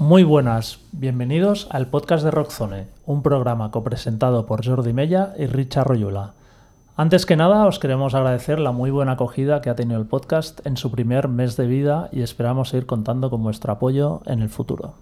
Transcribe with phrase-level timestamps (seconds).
[0.00, 5.88] Muy buenas, bienvenidos al podcast de Rockzone, un programa copresentado por Jordi Mella y Richard
[5.88, 6.32] Royula.
[6.96, 10.66] Antes que nada, os queremos agradecer la muy buena acogida que ha tenido el podcast
[10.66, 14.48] en su primer mes de vida y esperamos seguir contando con vuestro apoyo en el
[14.48, 14.94] futuro.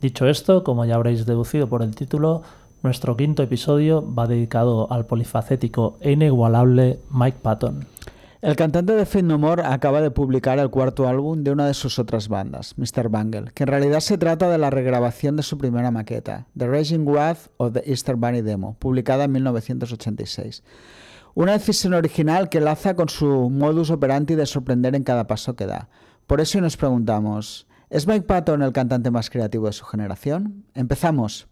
[0.00, 2.42] Dicho esto, como ya habréis deducido por el título,
[2.82, 7.86] nuestro quinto episodio va dedicado al polifacético e inigualable Mike Patton.
[8.44, 11.72] El cantante de Fate No More acaba de publicar el cuarto álbum de una de
[11.72, 13.08] sus otras bandas, Mr.
[13.08, 17.06] Bangle, que en realidad se trata de la regrabación de su primera maqueta, The Raging
[17.06, 20.62] Wrath of the Easter Bunny Demo, publicada en 1986.
[21.32, 25.64] Una decisión original que laza con su modus operandi de sorprender en cada paso que
[25.64, 25.88] da.
[26.26, 30.66] Por eso nos preguntamos, ¿es Mike Patton el cantante más creativo de su generación?
[30.74, 31.48] Empezamos.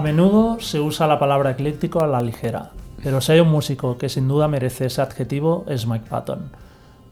[0.00, 2.70] A menudo se usa la palabra ecléctico a la ligera,
[3.04, 6.52] pero si hay un músico que sin duda merece ese adjetivo es Mike Patton.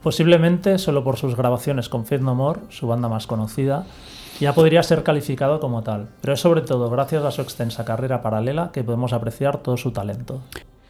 [0.02, 3.84] Posiblemente solo por sus grabaciones con Faith No More, su banda más conocida,
[4.40, 8.22] ya podría ser calificado como tal, pero es sobre todo gracias a su extensa carrera
[8.22, 10.40] paralela que podemos apreciar todo su talento.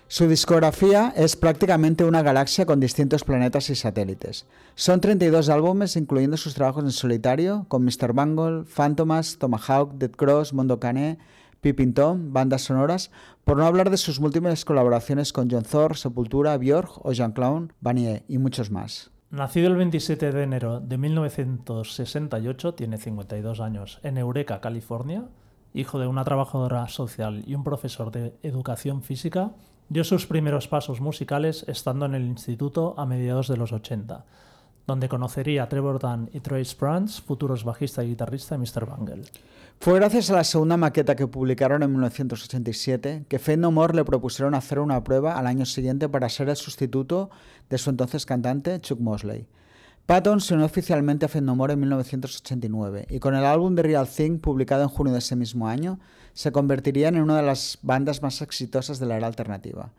[0.07, 4.47] Su discografía es prácticamente una galaxia con distintos planetas y satélites.
[4.77, 8.13] Son 32 álbumes, incluyendo sus trabajos en solitario, con Mr.
[8.13, 11.19] Bungle, Phantomas, Tomahawk, Dead Cross, Mondo Cane,
[11.61, 13.11] Pippin Tom, bandas sonoras,
[13.45, 18.25] por no hablar de sus múltiples colaboraciones con John Thor, Sepultura, Björk o Jean-Claude Vanier
[18.29, 19.11] y muchos más.
[19.31, 25.29] Nacido el 27 de enero de 1968, tiene 52 años, en Eureka, California,
[25.75, 29.53] hijo de una trabajadora social y un profesor de educación física,
[29.89, 34.25] dio sus primeros pasos musicales estando en el instituto a mediados de los 80
[34.89, 38.87] donde conocería a Trevor Dunn y Troy Sprance, futuros bajista y guitarrista de Mr.
[38.87, 39.23] Bungle.
[39.81, 44.55] Fue gracias a la segunda maqueta que publicaron en 1987 que Fade No le propusieron
[44.55, 47.29] hacer una prueba al año siguiente para ser el sustituto
[47.69, 49.47] de su entonces cantante Chuck Mosley.
[50.07, 54.09] Patton se unió oficialmente a Fade No en 1989 y con el álbum The Real
[54.09, 56.01] Thing publicado en junio de ese mismo año
[56.33, 59.93] se convertirían en una de las bandas más exitosas de la era alternativa.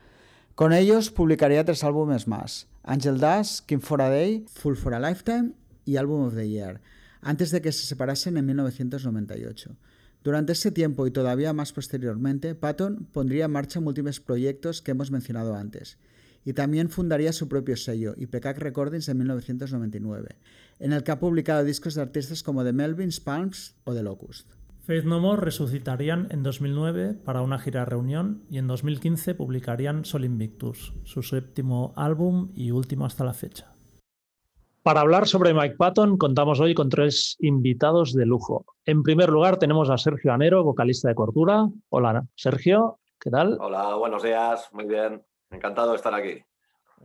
[0.55, 4.99] Con ellos publicaría tres álbumes más, Angel Dust, King for a Day, Full for a
[4.99, 5.53] Lifetime
[5.85, 6.81] y Album of the Year,
[7.21, 9.77] antes de que se separasen en 1998.
[10.23, 15.11] Durante ese tiempo y todavía más posteriormente, Patton pondría en marcha múltiples proyectos que hemos
[15.11, 15.99] mencionado antes,
[16.43, 20.39] y también fundaría su propio sello, IPCAC Recordings, en 1999,
[20.79, 24.58] en el que ha publicado discos de artistas como The Melvins, Palms o The Locust.
[24.89, 30.25] Faith No More resucitarían en 2009 para una gira reunión y en 2015 publicarían Sol
[30.25, 33.75] Invictus, su séptimo álbum y último hasta la fecha.
[34.81, 38.65] Para hablar sobre Mike Patton contamos hoy con tres invitados de lujo.
[38.83, 41.67] En primer lugar tenemos a Sergio Anero, vocalista de Cordura.
[41.89, 43.59] Hola Sergio, ¿qué tal?
[43.61, 45.23] Hola, buenos días, muy bien.
[45.51, 46.41] Encantado de estar aquí.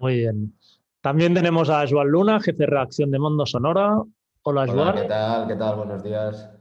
[0.00, 0.54] Muy bien.
[1.02, 4.00] También tenemos a Joan Luna, jefe de redacción de Mundo Sonora.
[4.40, 4.78] Hola, Joan.
[4.78, 5.48] Hola, ¿qué tal?
[5.48, 5.76] ¿Qué tal?
[5.76, 6.53] Buenos días.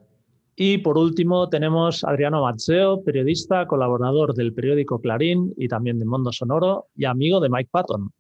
[0.56, 6.06] Y por último tenemos a Adriano Mazzeo, periodista, colaborador del periódico Clarín y también de
[6.06, 8.12] Mundo Sonoro y amigo de Mike Patton,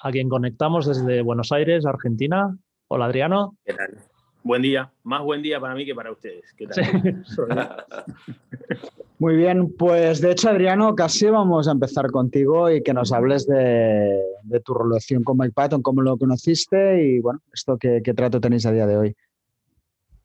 [0.00, 2.56] a quien conectamos desde Buenos Aires, Argentina.
[2.88, 3.56] Hola Adriano.
[3.66, 3.98] ¿Qué tal?
[4.42, 6.52] Buen día, más buen día para mí que para ustedes.
[6.56, 7.24] ¿Qué tal?
[9.18, 13.46] Muy bien, pues de hecho Adriano, casi vamos a empezar contigo y que nos hables
[13.46, 14.18] de,
[14.64, 18.64] tu relación con Mike Patton, cómo lo conociste y bueno, esto qué, qué trato tenéis
[18.64, 19.16] a día de hoy.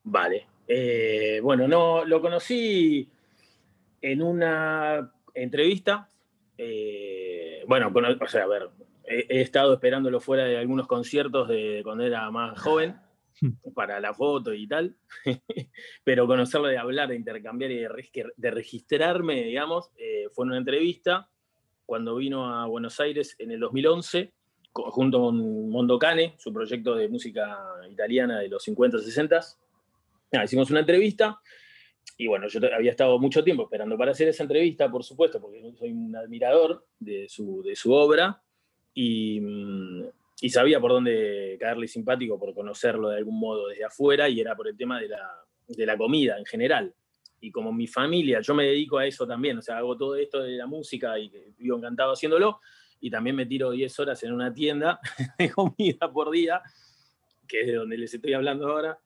[0.06, 3.10] Vale, eh, bueno, no, lo conocí
[4.02, 6.10] en una entrevista.
[6.58, 8.70] Eh, bueno, o sea, a ver,
[9.06, 12.98] he, estado esperándolo fuera de algunos conciertos de cuando era más joven,
[13.76, 14.96] para la foto y tal,
[16.04, 17.80] pero conocerlo de hablar, de intercambiar y
[18.36, 21.30] de, registrarme, digamos, eh, fue en una entrevista
[21.86, 24.34] cuando vino a Buenos Aires en el 2011,
[24.74, 27.58] junto con Mondo Cane, su proyecto de música
[27.90, 28.68] italiana de los
[30.32, 31.40] 50-60 hicimos una entrevista
[32.18, 35.62] y bueno, yo había estado mucho tiempo esperando para hacer esa entrevista, por supuesto, porque
[35.78, 38.42] soy un admirador de su, de su obra
[38.94, 40.04] y, mm,
[40.42, 44.56] y, sabía por dónde caerle simpático, por conocerlo de algún modo desde afuera y era
[44.56, 45.30] por el tema de la,
[45.68, 46.92] de la comida en general.
[47.40, 50.42] Y como mi familia, yo me dedico a eso también, o sea, hago todo esto
[50.42, 52.62] de la música y vivo encantado haciéndolo,
[53.00, 55.00] y también me tiro 10 horas en una tienda
[55.38, 56.64] de comida por día,
[57.48, 58.98] que es de donde les estoy hablando ahora,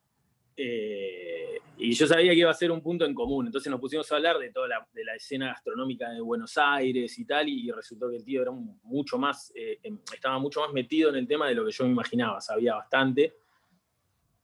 [0.56, 4.10] Eh, y yo sabía que iba a ser un punto en común, entonces nos pusimos
[4.12, 7.70] a hablar de toda la, de la escena gastronómica de Buenos Aires y tal, y,
[7.70, 11.26] resultó que el tío era mucho más, eh, em, estaba mucho más metido en el
[11.26, 13.34] tema de lo que yo me imaginaba, sabía bastante.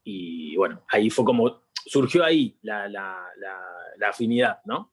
[0.05, 4.93] Y bueno, ahí fue como, surgió ahí la, la, la, afinidad, ¿no?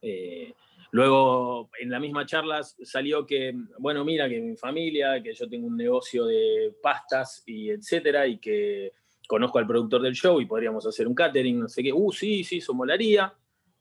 [0.00, 0.52] Eh,
[0.90, 5.68] luego, en la misma charla salió que, bueno, mira, que mi familia, que yo tengo
[5.68, 8.92] un negocio de pastas y etcétera, y que
[9.32, 12.44] conozco al productor del show y podríamos hacer un catering, no sé qué, uh, sí,
[12.44, 13.32] sí, eso molaría.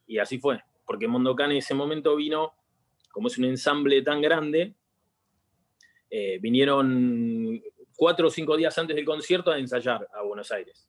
[0.07, 2.53] Y así fue, porque Mondocane en ese momento vino,
[3.12, 4.75] como es un ensamble tan grande,
[6.09, 7.62] eh, vinieron
[7.98, 10.88] cuatro o cinco días antes del concierto a ensayar a Buenos Aires.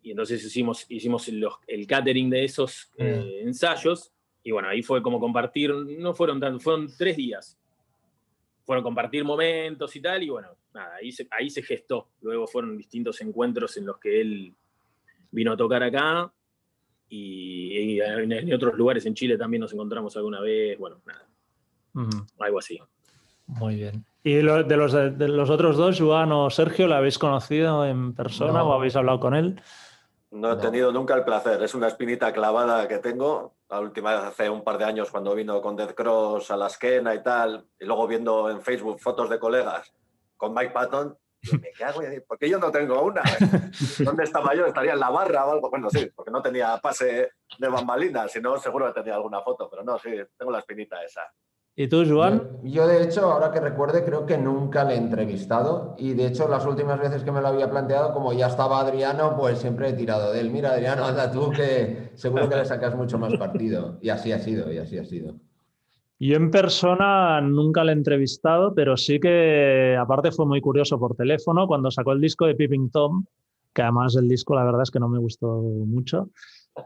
[0.00, 1.28] Y entonces hicimos, hicimos
[1.66, 3.48] el catering de esos eh, mm.
[3.48, 4.12] ensayos.
[4.44, 7.58] Y bueno, ahí fue como compartir, no fueron tantos, fueron tres días.
[8.64, 10.22] Fueron compartir momentos y tal.
[10.22, 12.10] Y bueno, nada, ahí se, ahí se gestó.
[12.20, 14.54] Luego fueron distintos encuentros en los que él
[15.30, 16.32] vino a tocar acá
[17.08, 20.78] y, en, otros lugares en Chile también nos encontramos alguna vez.
[20.78, 21.26] Bueno, nada,
[22.38, 22.78] algo así.
[23.46, 24.04] Muy bien.
[24.22, 28.64] ¿Y de los, de los otros dos, Juan o Sergio, ¿la habéis conocido en persona
[28.64, 29.60] o habéis hablado con él?
[30.32, 31.62] No he tenido nunca el placer.
[31.62, 33.54] Es una espinita clavada que tengo.
[33.70, 36.66] La última vez hace un par de años cuando vino con Death Cross a la
[36.66, 39.92] esquena y tal, y luego viendo en Facebook fotos de colegas
[40.36, 41.16] con Mike Patton,
[41.52, 43.22] me cago en ¿por qué yo no tengo una?
[44.04, 44.66] ¿Dónde estaba yo?
[44.66, 45.70] ¿Estaría en la barra o algo?
[45.70, 49.68] Bueno, sí, porque no tenía pase de bambalinas, si no, seguro que tenía alguna foto,
[49.70, 51.22] pero no, sí, tengo la espinita esa.
[51.78, 52.62] ¿Y tú, Joan?
[52.62, 55.94] Yo, de hecho, ahora que recuerde, creo que nunca le he entrevistado.
[55.98, 59.36] Y de hecho, las últimas veces que me lo había planteado, como ya estaba Adriano,
[59.36, 60.50] pues siempre he tirado de él.
[60.50, 63.98] Mira, Adriano, anda tú, que seguro que le sacas mucho más partido.
[64.00, 65.34] Y así ha sido, y así ha sido.
[66.18, 71.14] Yo en persona nunca le he entrevistado, pero sí que aparte fue muy curioso por
[71.14, 73.26] teléfono cuando sacó el disco de Pipping Tom,
[73.74, 76.30] que además el disco la verdad es que no me gustó mucho,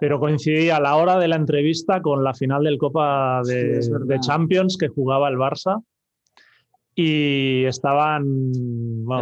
[0.00, 4.76] pero coincidí a la hora de la entrevista con la final del Copa de, Champions
[4.76, 5.80] que jugaba el Barça
[6.96, 8.50] y estaban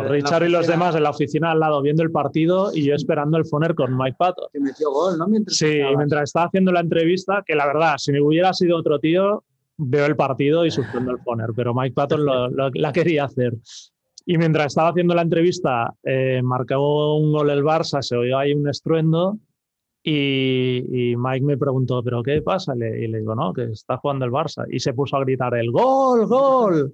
[0.08, 3.37] Richard y los demás en la oficina al lado viendo el partido y yo esperando
[3.37, 4.49] el foner con Mike Pato.
[4.54, 5.26] Que metió gol, ¿no?
[5.49, 9.44] sí, mientras estaba haciendo la entrevista, que la verdad, si me hubiera sido otro tío,
[9.78, 12.26] veo el partido y suspendo el poner, pero Mike Patton
[12.75, 13.54] la quería hacer.
[14.30, 18.52] Y mientras estaba haciendo la entrevista, eh, marcó un gol el Barça, se oyó ahí
[18.52, 19.38] un estruendo
[20.02, 22.75] y, Mike me preguntó, ¿pero qué pasa?
[22.76, 24.66] y le digo, no, que está jugando el Barça.
[24.70, 26.92] Y se puso a gritar el gol, gol,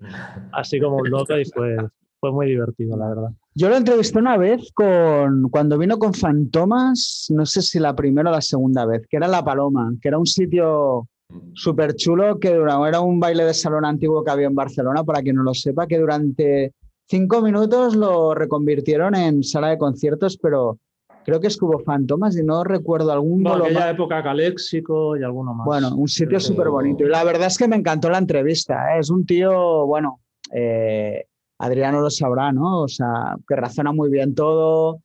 [0.52, 1.76] así como un loco y fue,
[2.20, 3.30] fue muy divertido, la verdad.
[3.56, 8.30] Yo lo entrevisté una vez con, cuando vino con Fantomas, no sé si la primera
[8.30, 11.08] o la segunda vez, que era La Paloma, que era un sitio
[11.54, 15.36] súper chulo que era un baile de salón antiguo que había en Barcelona, para quien
[15.36, 16.72] no lo sepa, que durante
[17.06, 20.78] cinco minutos lo reconvirtieron en sala de conciertos, pero
[21.24, 23.46] creo que es hubo fantomas y no recuerdo algún...
[23.46, 25.64] En aquella época Caléxico y alguno más.
[25.64, 27.04] Bueno, un sitio súper bonito.
[27.04, 28.94] Y la verdad es que me encantó la entrevista.
[28.94, 29.00] ¿eh?
[29.00, 30.20] Es un tío, bueno,
[30.52, 31.24] eh,
[31.58, 32.82] Adriano lo sabrá, ¿no?
[32.82, 35.00] O sea, que razona muy bien todo,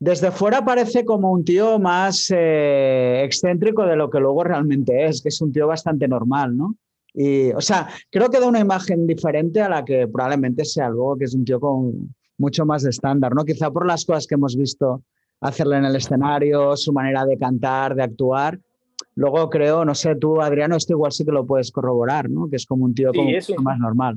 [0.00, 5.20] desde fuera parece como un tío más eh, excéntrico de lo que luego realmente es,
[5.20, 6.76] que es un tío bastante normal, ¿no?
[7.14, 11.16] Y, o sea, creo que da una imagen diferente a la que probablemente sea luego,
[11.16, 13.44] que es un tío con mucho más de estándar, ¿no?
[13.44, 15.02] Quizá por las cosas que hemos visto
[15.40, 18.60] hacerle en el escenario, su manera de cantar, de actuar.
[19.16, 22.48] Luego creo, no sé, tú, Adriano, esto igual sí que lo puedes corroborar, ¿no?
[22.48, 23.10] Que es como un tío
[23.62, 24.16] más normal.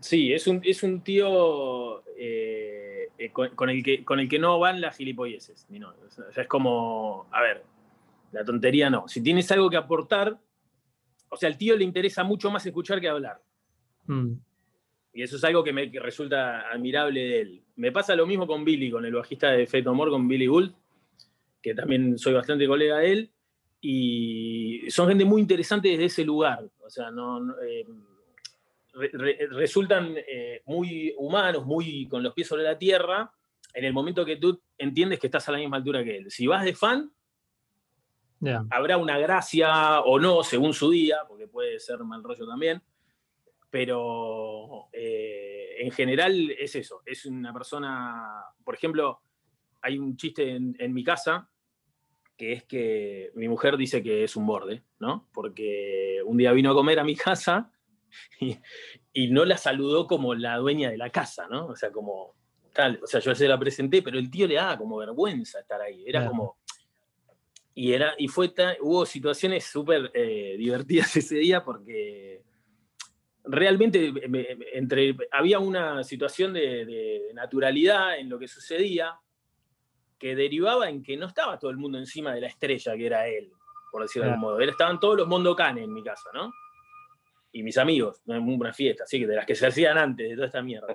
[0.00, 2.02] Sí, es un, es un tío...
[2.18, 2.83] Eh,
[3.18, 5.66] eh, con, el que, con el que no van las gilipolleces.
[6.36, 7.64] es como, a ver,
[8.32, 9.06] la tontería no.
[9.06, 10.38] Si tienes algo que aportar,
[11.28, 13.40] o sea, al tío le interesa mucho más escuchar que hablar.
[14.06, 14.32] Mm.
[15.12, 17.62] Y eso es algo que me resulta admirable de él.
[17.76, 20.74] Me pasa lo mismo con Billy, con el bajista de Fate Amor, con Billy Gould,
[21.62, 23.30] que también soy bastante colega de él.
[23.80, 26.68] Y son gente muy interesante desde ese lugar.
[26.80, 27.86] O sea, no, eh,
[29.50, 33.32] resultan eh, muy humanos, muy con los pies sobre la tierra,
[33.72, 36.30] en el momento que tú entiendes que estás a la misma altura que él.
[36.30, 37.10] Si vas de fan,
[38.70, 42.82] habrá una gracia o no, según su día, porque puede ser mal rollo también,
[43.70, 49.20] pero eh, en general es eso, es una persona, por ejemplo,
[49.82, 51.48] hay un chiste en, en mi casa
[52.36, 55.28] que es que mi mujer dice que es un borde, ¿no?
[55.32, 57.70] Porque un día vino a comer a mi casa
[59.12, 61.66] y, no la saludó como la dueña de la casa, ¿no?
[61.66, 62.34] O sea, como
[62.72, 65.80] tal, o sea, yo se la presenté, pero el tío le daba como vergüenza estar
[65.80, 66.58] ahí, era como...
[67.76, 68.52] Y, era, y fue
[68.82, 72.44] hubo situaciones súper eh, divertidas ese día porque
[73.44, 74.12] realmente
[74.72, 79.18] entre, había una situación de, naturalidad en lo que sucedía,
[80.18, 83.26] que derivaba en que no estaba todo el mundo encima de la estrella que era
[83.26, 83.52] él,
[83.90, 84.60] por decirlo de algún modo.
[84.60, 86.52] estaban todos los Mondocanes en mi casa, ¿no?
[87.56, 90.48] Y mis amigos, una fiesta, así que de las que se hacían antes de toda
[90.48, 90.88] esta mierda.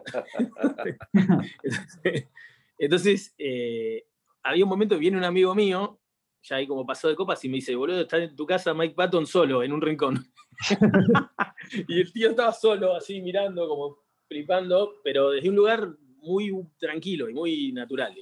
[2.77, 4.05] entonces, eh,
[4.43, 6.01] había un momento que viene un amigo mío,
[6.43, 8.93] ya ahí como pasó de copas, y me dice, boludo, está en tu casa Mike
[8.93, 10.27] Patton solo, en un rincón.
[11.87, 15.87] y el tío estaba solo, así mirando, como flipando, pero desde un lugar
[16.17, 18.17] muy tranquilo y muy natural.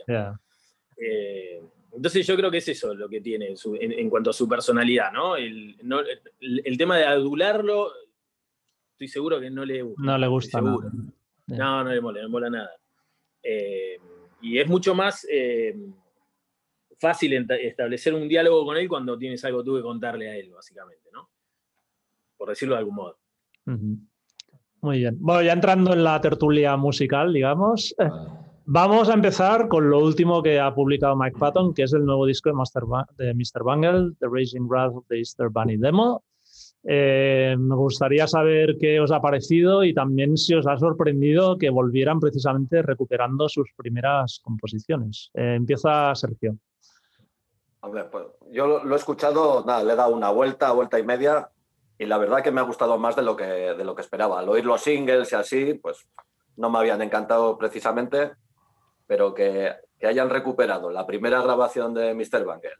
[0.95, 1.59] Eh,
[1.91, 5.35] entonces yo creo que es eso lo que tiene en, cuanto a su personalidad, ¿no?
[5.35, 5.75] El,
[6.77, 7.91] tema de adularlo,
[8.97, 10.03] estoy seguro que no le gusta.
[10.03, 12.71] No le gusta No, no le mola, no le mola nada.
[13.43, 13.99] Eh,
[14.41, 15.75] y es mucho más eh,
[16.99, 21.09] fácil establecer un diálogo con él cuando tienes algo tú que contarle a él, básicamente,
[21.13, 21.29] ¿no?
[22.37, 23.17] Por decirlo de algún modo.
[24.81, 25.17] Muy bien.
[25.19, 28.09] Bueno, ya entrando en la tertulia musical, digamos, eh,
[28.65, 32.25] vamos a empezar con lo último que ha publicado Mike Patton, que es el nuevo
[32.25, 32.83] disco de, Master
[33.17, 33.61] de Mr.
[33.63, 36.23] Bungle, The Raging Wrath of the Easter Bunny Demo.
[36.89, 41.69] Eh, me gustaría saber qué os ha parecido y también si os ha sorprendido que
[41.69, 45.29] volvieran precisamente recuperando sus primeras composiciones.
[45.33, 46.57] Eh, empieza Sergio.
[47.81, 51.49] Pues yo lo he escuchado, nada, le he dado una vuelta, vuelta y media,
[51.97, 54.39] y la verdad que me ha gustado más de lo que, de lo que esperaba.
[54.39, 56.07] Al oír los singles y así, pues
[56.55, 58.31] no me habían encantado precisamente,
[59.05, 62.45] pero que, hayan recuperado la primera grabación de Mr.
[62.45, 62.77] Banger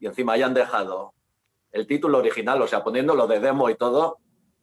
[0.00, 1.14] y encima hayan dejado
[1.72, 4.18] el título original, o sea, poniéndolo de demo y todo,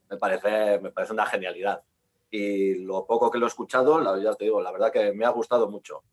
[0.09, 1.83] me parece, me parece una genialidad.
[2.29, 5.25] Y lo poco que lo he escuchado, la, ya te digo, la verdad que me
[5.25, 6.03] ha gustado mucho.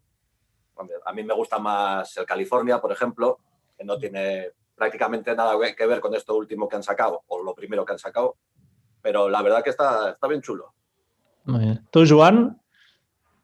[1.04, 3.38] A mí me gusta más el California, por ejemplo,
[3.76, 7.54] que no tiene prácticamente nada que ver con esto último que han sacado, o lo
[7.54, 8.36] primero que han sacado,
[9.00, 10.72] pero la verdad que está, está bien chulo.
[11.90, 12.60] ¿Tú, Joan?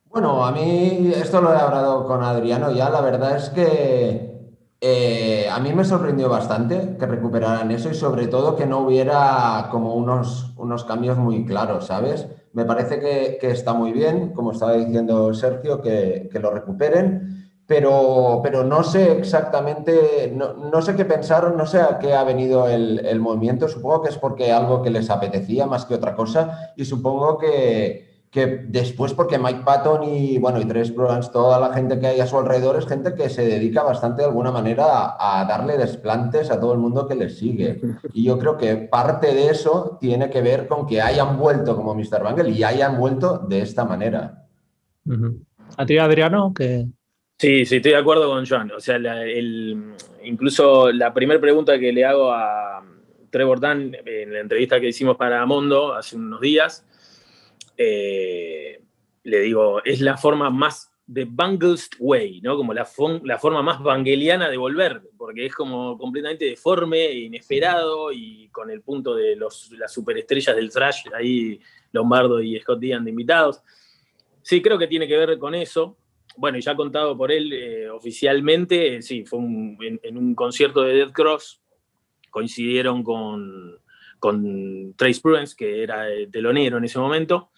[0.06, 4.37] Bueno, a mí esto lo he hablado con Adriano ya, la verdad es que
[4.80, 9.68] eh, a mí me sorprendió bastante que recuperaran eso y sobre todo que no hubiera
[9.70, 12.28] como unos, unos cambios muy claros, ¿sabes?
[12.52, 18.40] Me parece que, está muy bien, como estaba diciendo Sergio, que, que lo recuperen pero,
[18.42, 23.20] pero no sé exactamente, no, sé qué pensaron, no sé a qué ha venido el,
[23.20, 27.36] movimiento, supongo que es porque algo que les apetecía más que otra cosa y supongo
[27.36, 32.08] que, que después porque Mike Patton y, bueno, y Tres Browns, toda la gente que
[32.08, 35.78] hay a su alrededor es gente que se dedica bastante de alguna manera a, darle
[35.78, 37.80] desplantes a todo el mundo que les sigue.
[38.12, 41.94] Y yo creo que parte de eso tiene que ver con que hayan vuelto como
[41.94, 42.22] Mr.
[42.22, 44.44] Bangle y hayan vuelto de esta manera.
[45.76, 46.86] A ti, Adriano, que
[47.38, 48.72] Sí, sí, estoy de acuerdo con Joan.
[48.72, 49.94] O sea, el,
[50.24, 52.82] incluso la primera pregunta que le hago a
[53.30, 56.84] Trevor Dan en la entrevista que hicimos para Mondo hace unos días,
[57.78, 58.82] eh,
[59.22, 62.58] le digo, es la forma más de Bangles Way, ¿no?
[62.58, 68.70] Como la, forma más bangeliana de volver, porque es como completamente deforme, inesperado y con
[68.70, 71.58] el punto de los, las superestrellas del thrash, ahí
[71.92, 73.62] Lombardo y Scott Dean de invitados.
[74.42, 75.96] Sí, creo que tiene que ver con eso
[76.38, 81.12] bueno, ya contado por él eh, oficialmente, eh, sí, fue en, un concierto de Dead
[81.12, 81.60] Cross,
[82.30, 83.76] coincidieron con,
[84.20, 87.50] con Trace Prudence, que era telonero en ese momento,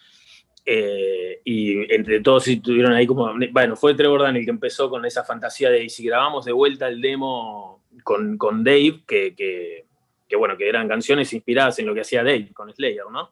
[0.65, 5.05] eh, y entre todos estuvieron ahí como, bueno, fue Trevor Dan el que empezó con
[5.05, 9.85] esa fantasía de, si grabamos de vuelta el demo con, con Dave, que, que,
[10.27, 13.31] que, bueno, que eran canciones inspiradas en lo que hacía Dave con Slayer, ¿no?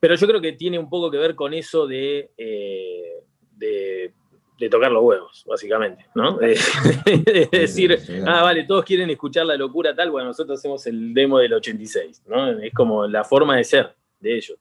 [0.00, 2.30] pero yo creo que tiene un poco que ver con eso de
[3.60, 6.38] de, tocar los huevos, básicamente, ¿no?
[6.40, 11.38] Es decir, ah, vale, todos quieren escuchar la locura tal, bueno, nosotros hacemos el demo
[11.38, 12.58] del 86, ¿no?
[12.58, 14.58] Es como la forma de ser de ellos.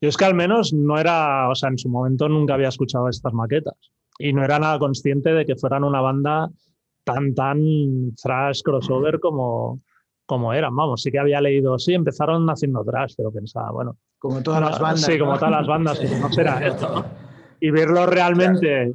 [0.00, 3.08] Yo es que al menos no era, o sea, en su momento nunca había escuchado
[3.08, 3.74] estas maquetas
[4.18, 6.50] y no era nada consciente de que fueran una banda
[7.04, 9.80] tan, tan thrash crossover como,
[10.26, 10.74] como eran.
[10.74, 13.96] Vamos, sí que había leído, sí, empezaron haciendo thrash, pero pensaba, bueno.
[14.18, 15.02] Como todas las bandas.
[15.02, 17.04] Sí, como todas las bandas, pero no será esto
[17.62, 18.92] y verlo realmente.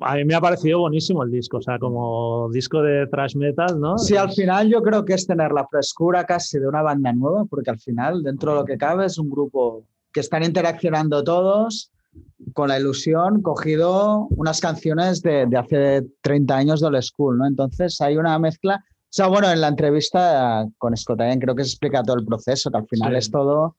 [0.00, 3.80] A mí me ha parecido buenísimo el disco, o sea, como disco de thrash metal,
[3.80, 3.98] ¿no?
[3.98, 7.44] Sí, al final yo creo que es tener la frescura casi de una banda nueva,
[7.44, 11.92] porque al final, dentro de lo que cabe, es un grupo que están interaccionando todos
[12.52, 17.46] con la ilusión, cogido unas canciones de, de hace 30 años de Old School, ¿no?
[17.46, 18.82] Entonces hay una mezcla.
[18.84, 22.24] O sea, bueno, en la entrevista con Scott también creo que se explica todo el
[22.24, 23.76] proceso, que al final es todo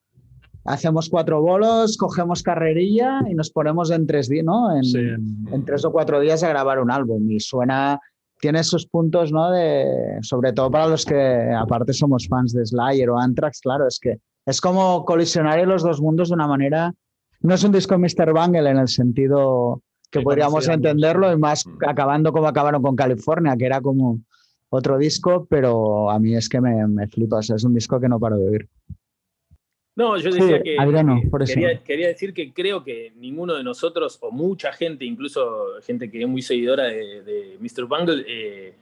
[0.68, 4.76] hacemos cuatro bolos, cogemos carrerilla y nos ponemos en tres días, ¿no?
[4.76, 7.32] En, tres o cuatro días a grabar un álbum.
[7.32, 8.00] Y suena,
[8.40, 9.50] tiene esos puntos, ¿no?
[9.50, 13.98] De, sobre todo para los que aparte somos fans de Slayer o Anthrax, claro, es
[14.00, 16.94] que es como colisionar en los dos mundos de una manera.
[17.42, 18.34] No es un disco Mr.
[18.34, 19.82] Bangle en el sentido
[20.12, 21.78] que podríamos entenderlo y más Mm.
[21.88, 24.20] acabando como acabaron con California, que era como
[24.70, 28.00] otro disco, pero a mí es que me, me flipa, o sea, es un disco
[28.00, 28.70] que no paro de oír.
[29.98, 31.54] No, yo Sí, decía que, Adriano, que por eso.
[31.56, 36.22] quería, quería decir que creo que ninguno de nosotros, o mucha gente, incluso gente que
[36.22, 37.86] es muy seguidora de, de Mr.
[37.86, 38.74] Bungle, eh,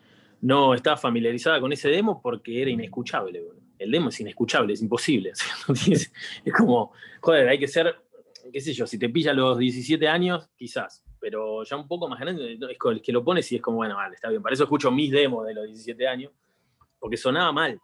[0.41, 3.43] no estaba familiarizada con ese demo porque era inescuchable.
[3.79, 5.31] El demo es inescuchable, es imposible.
[5.31, 6.11] o sea, no tienes-
[6.43, 6.91] es como,
[7.21, 7.95] joder, hay que ser,
[8.51, 12.09] qué sé yo, si te pilla a los 17 años, quizás, pero ya un poco
[12.09, 12.59] más grande, es
[12.91, 14.41] el que lo pones y es como, bueno, vale, está bien.
[14.43, 16.33] Para eso escucho mis demos de los 17 años,
[16.99, 17.79] porque sonaba mal.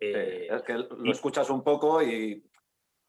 [0.00, 2.42] Eh, es que lo escuchas un poco y,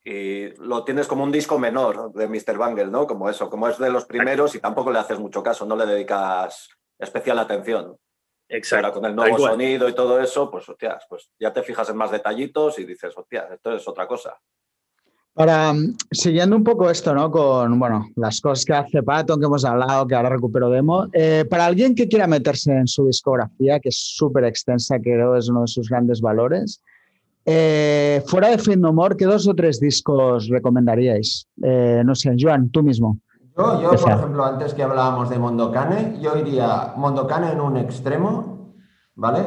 [0.04, 2.58] y lo tienes como un disco menor de Mr.
[2.58, 3.06] Bangle, ¿no?
[3.06, 5.86] Como eso, como es de los primeros y tampoco le haces mucho caso, no le
[5.86, 6.68] dedicas
[6.98, 7.96] especial atención.
[8.48, 8.86] exacto.
[8.86, 11.96] Ahora con el nuevo sonido y todo eso, pues hostias, pues ya te fijas en
[11.96, 14.38] más detallitos y dices, hostias, esto es otra cosa.
[15.34, 17.30] Para, mm, siguiendo un poco esto, ¿no?
[17.30, 21.44] Con, bueno, las cosas que hace Patton, que hemos hablado, que ahora recupero demo, eh,
[21.48, 25.62] para alguien que quiera meterse en su discografía, que es súper extensa, creo es uno
[25.62, 26.82] de sus grandes valores,
[27.44, 31.48] eh, fuera de Fate No More, ¿qué dos o tres discos recomendaríais?
[31.62, 33.18] Eh, no sé, Joan, tú mismo.
[33.56, 38.74] Yo, yo, por ejemplo, antes que hablábamos de Mondocane, yo iría Mondocane en un extremo,
[39.14, 39.44] ¿vale?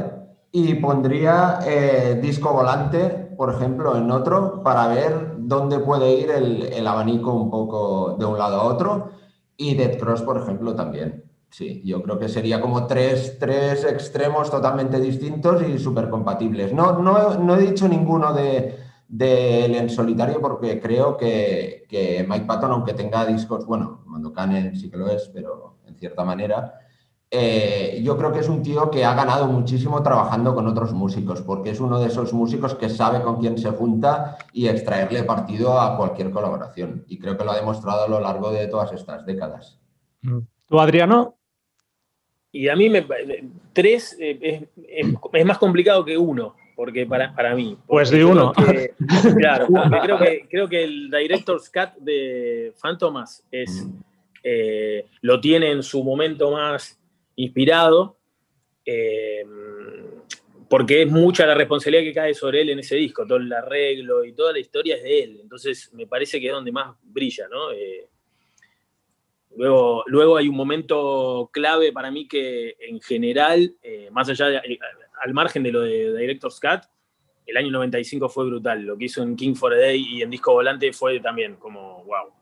[0.52, 6.64] Y pondría eh, disco volante, por ejemplo, en otro, para ver dónde puede ir el,
[6.64, 9.12] el abanico un poco de un lado a otro.
[9.58, 11.24] Y Dead Cross, por ejemplo, también.
[11.50, 16.74] Sí, yo creo que sería como tres, tres extremos totalmente distintos y súper compatibles.
[16.74, 18.78] No, no, no he dicho ninguno de,
[19.08, 24.76] de él en solitario porque creo que, que Mike Patton, aunque tenga discos, bueno, Mondokane
[24.76, 26.74] sí que lo es, pero en cierta manera,
[27.32, 31.42] eh, yo creo que es un tío que ha ganado muchísimo trabajando con otros músicos,
[31.42, 35.80] porque es uno de esos músicos que sabe con quién se junta y extraerle partido
[35.80, 37.04] a cualquier colaboración.
[37.08, 39.80] Y creo que lo ha demostrado a lo largo de todas estas décadas.
[40.68, 41.36] ¿Tú, Adriano?
[42.52, 43.06] Y a mí me
[43.74, 47.78] tres eh, es, es- es más complicado que uno, porque para, para mí.
[47.86, 48.54] Pues yo uno.
[48.54, 48.94] creo que-
[49.36, 53.86] claro, porque creo que, creo que el Director's Cut de Phantomas es,
[54.42, 56.98] eh, lo tiene en su momento más
[57.36, 58.18] inspirado,
[58.86, 59.46] eh,
[60.70, 64.24] porque es mucha la responsabilidad que cae sobre él en ese disco, todo el arreglo
[64.24, 67.48] y toda la historia es de él, entonces me parece que es donde más brilla,
[67.48, 67.72] ¿no?
[67.72, 68.08] Eh,
[69.56, 74.80] Luego, luego hay un momento clave para mí que en general, eh, más allá de,
[75.24, 76.82] al margen de lo de Director's Cut,
[77.46, 78.82] el año 95 fue brutal.
[78.82, 82.04] Lo que hizo en King for a Day y en Disco Volante fue también como,
[82.04, 82.34] wow,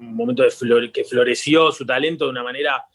[0.00, 2.86] un momento de que floreció su talento de una manera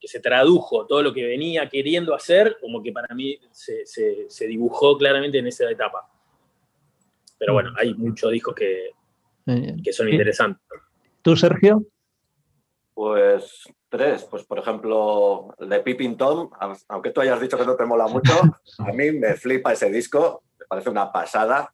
[0.00, 4.24] que se tradujo todo lo que venía queriendo hacer, como que para mí se, se-
[4.30, 6.08] se dibujó claramente en esa etapa.
[7.38, 8.90] Pero bueno, hay muchos discos que,
[9.84, 10.62] que son interesantes.
[11.22, 11.84] ¿Tú, Sergio?
[12.94, 16.50] Pues tres, pues por ejemplo, el de Pippin Tom,
[16.88, 18.32] aunque tú hayas dicho que no te mola mucho,
[18.78, 21.72] a mí me flipa ese disco, me parece una pasada.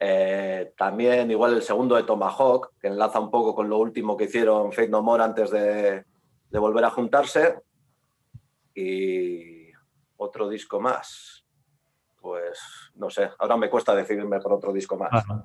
[0.00, 4.24] Eh, también igual el segundo de Tomahawk, que enlaza un poco con lo último que
[4.24, 6.04] hicieron Fate No More antes de,
[6.50, 7.56] de volver a juntarse.
[8.74, 9.70] Y
[10.16, 11.44] otro disco más.
[12.20, 12.58] Pues
[12.94, 15.10] no sé, ahora me cuesta decidirme por otro disco más.
[15.12, 15.42] Ah,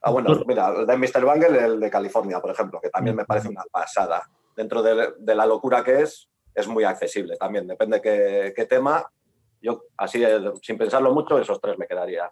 [0.00, 1.24] Ah, bueno, mira, el de Mr.
[1.24, 4.22] Bangle, el de California, por ejemplo, que también me parece una pasada.
[4.54, 7.66] Dentro de, de la locura que es, es muy accesible también.
[7.66, 9.04] Depende qué, qué tema.
[9.60, 12.30] Yo, así, eh, sin pensarlo mucho, esos tres me quedaría.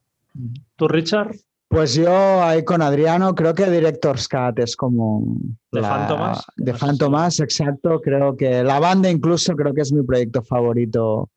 [0.76, 1.34] ¿Tú, Richard?
[1.68, 5.36] Pues yo ahí con Adriano creo que Director's Cut es como...
[5.72, 6.44] ¿De Fantomas?
[6.56, 8.00] De Fantomas, exacto.
[8.00, 11.28] Creo que la banda incluso creo que es mi proyecto favorito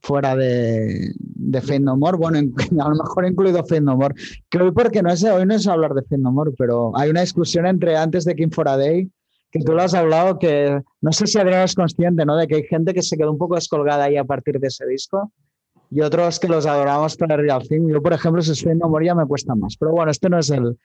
[0.00, 2.16] fuera de, de Fate No More.
[2.16, 4.14] Bueno, en- a lo mejor incluido Fate No More.
[4.48, 7.10] Que hoy porque no es, hoy no es hablar de Fate No More, pero hay
[7.10, 9.10] una discusión entre antes de King for a Day
[9.50, 12.36] que tú lo has hablado, que no sé si Adriano es consciente, ¿no?
[12.36, 14.86] De que hay gente que se quedó un poco descolgada ahí a partir de ese
[14.86, 15.30] disco
[15.94, 17.88] y otros que los adoramos para Real Thing.
[17.88, 19.76] Yo, por ejemplo, si estoy en memoria me cuesta más.
[19.76, 20.78] Pero bueno, este no es el,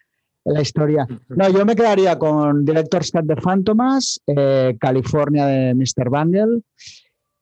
[0.44, 1.08] la historia.
[1.30, 6.10] No, yo me quedaría con Director's Cut de Phantomas, eh, California de Mr.
[6.10, 6.62] Bangle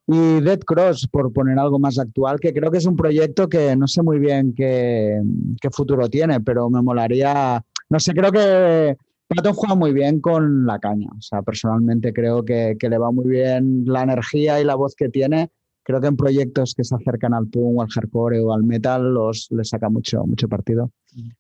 [0.08, 3.76] y Dead Cross, por poner algo más actual, que creo que es un proyecto que
[3.76, 5.20] no sé muy bien qué,
[5.60, 7.64] qué futuro tiene, pero me molaría.
[7.90, 8.96] No sé, creo que
[9.28, 11.10] Patton juega muy bien con la caña.
[11.18, 14.94] O sea, personalmente creo que, que le va muy bien la energía y la voz
[14.96, 15.50] que tiene
[15.86, 19.14] creo que en proyectos que se acercan al punk o al hardcore o al metal
[19.14, 20.92] los les saca mucho, mucho partido.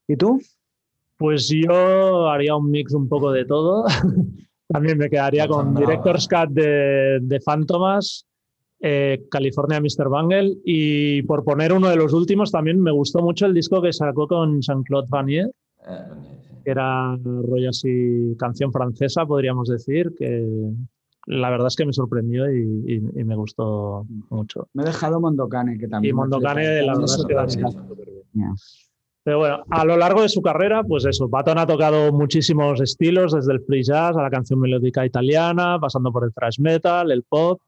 [0.07, 0.39] ¿Y tú?
[1.17, 3.85] Pues yo haría un mix un poco de todo.
[4.67, 5.79] También me quedaría con Bravo.
[5.79, 8.27] Director's Cut de, de Phantomas,
[8.79, 10.09] eh, California Mr.
[10.09, 13.93] Bungle y por poner uno de los últimos, también me gustó mucho el disco que
[13.93, 16.61] sacó con Jean-Claude Vanier, sí.
[16.63, 20.43] que era rollo así canción francesa, podríamos decir, que
[21.25, 24.67] la verdad es que me sorprendió y, me gustó mucho.
[24.73, 26.13] Me he dejado Mondocane, que también.
[26.13, 27.63] Y Mondocane, la verdad es que
[29.23, 33.33] Pero bueno, a lo largo de su carrera, pues eso, Patton ha tocado muchísimos estilos,
[33.33, 37.23] desde el free jazz a la canción melódica italiana, pasando por el thrash metal, el
[37.23, 37.59] pop.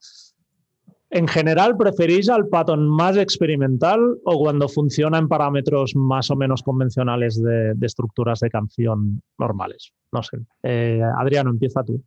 [1.10, 6.62] En general, ¿preferís al Patton más experimental o cuando funciona en parámetros más o menos
[6.62, 9.94] convencionales de, estructuras de canción normales?
[10.12, 10.38] No sé.
[10.64, 12.04] Eh, Adriano, empieza tú.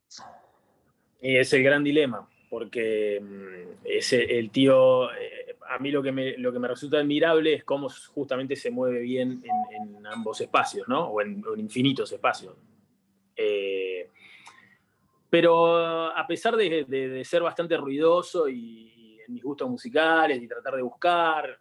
[1.20, 6.36] Es el gran dilema, porque mm, ese, el tío, eh, a mí lo que, me,
[6.38, 11.08] lo que me resulta admirable es cómo justamente se mueve bien en, ambos espacios, ¿no?
[11.08, 12.54] O en, infinitos espacios.
[13.36, 14.08] Eh,
[15.28, 20.82] pero a pesar de, ser bastante ruidoso y, en mis gustos musicales y tratar de
[20.82, 21.58] buscar,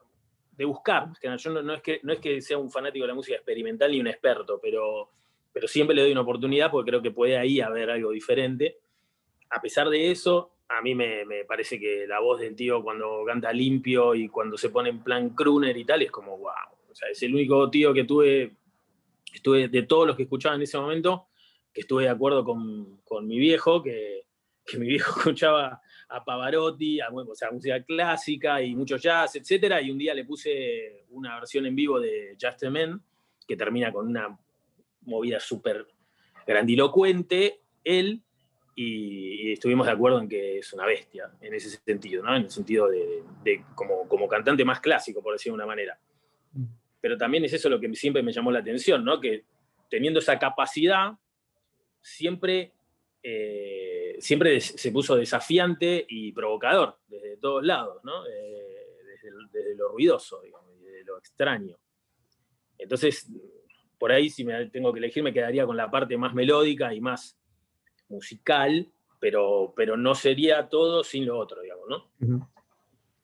[0.54, 3.36] de buscar, yo no, es que, no es que sea un fanático de la música
[3.36, 5.12] experimental ni un experto, pero,
[5.54, 8.78] pero siempre le doy una oportunidad porque creo que puede ahí haber algo diferente
[9.50, 13.52] a pesar de eso, a mí me, parece que la voz del tío cuando canta
[13.52, 16.52] limpio y cuando se pone en plan crooner y tal, es como wow.
[16.90, 18.56] O sea, es el único tío que tuve,
[19.34, 21.28] estuve de todos los que escuchaba en ese momento,
[21.74, 24.26] que estuve de acuerdo con, mi viejo, que,
[24.78, 29.82] mi viejo escuchaba a Pavarotti, a, música clásica y mucho jazz, etc.
[29.82, 33.02] Y un día le puse una versión en vivo de Just a Man,
[33.48, 34.38] que termina con una
[35.02, 35.88] movida súper
[36.46, 37.62] grandilocuente.
[37.84, 38.22] Él
[38.82, 42.34] y, estuvimos de acuerdo en que es una bestia en ese sentido, ¿no?
[42.36, 46.00] en el sentido de, como, como, cantante más clásico, por decirlo de una manera.
[46.54, 46.64] Mm.
[47.02, 49.20] Pero también es eso lo que siempre me llamó la atención, ¿no?
[49.20, 49.44] que
[49.90, 51.12] teniendo esa capacidad,
[52.00, 52.72] siempre,
[53.22, 58.26] eh, siempre se puso desafiante y provocador desde todos lados, ¿no?
[58.28, 58.86] Eh,
[59.52, 61.76] desde, lo ruidoso, digamos, desde lo extraño.
[62.78, 63.30] Entonces,
[63.98, 67.02] por ahí, si me tengo que elegir, me quedaría con la parte más melódica y
[67.02, 67.40] más
[68.10, 68.88] musical,
[69.20, 72.50] pero, pero no sería todo sin lo otro, digamos, ¿no?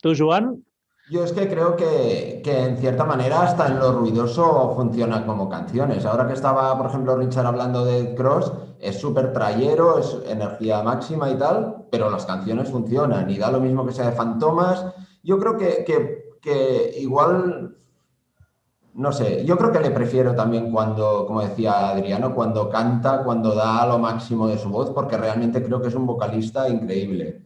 [0.02, 0.64] ¿Tú, Joan?
[1.10, 6.04] Yo es que creo que, en cierta manera hasta en lo ruidoso funciona como canciones.
[6.06, 11.30] Ahora que estaba, por ejemplo, Richard hablando de Cross, es súper trayero, es energía máxima
[11.30, 14.84] y tal, pero las canciones funcionan y da lo mismo que sea de Fantomas.
[15.22, 17.78] Yo creo que, que, que igual
[18.96, 23.54] no sé, yo creo que le prefiero también cuando, como decía Adriano, cuando canta, cuando
[23.54, 27.42] da lo máximo de su voz, porque realmente creo que es un vocalista increíble.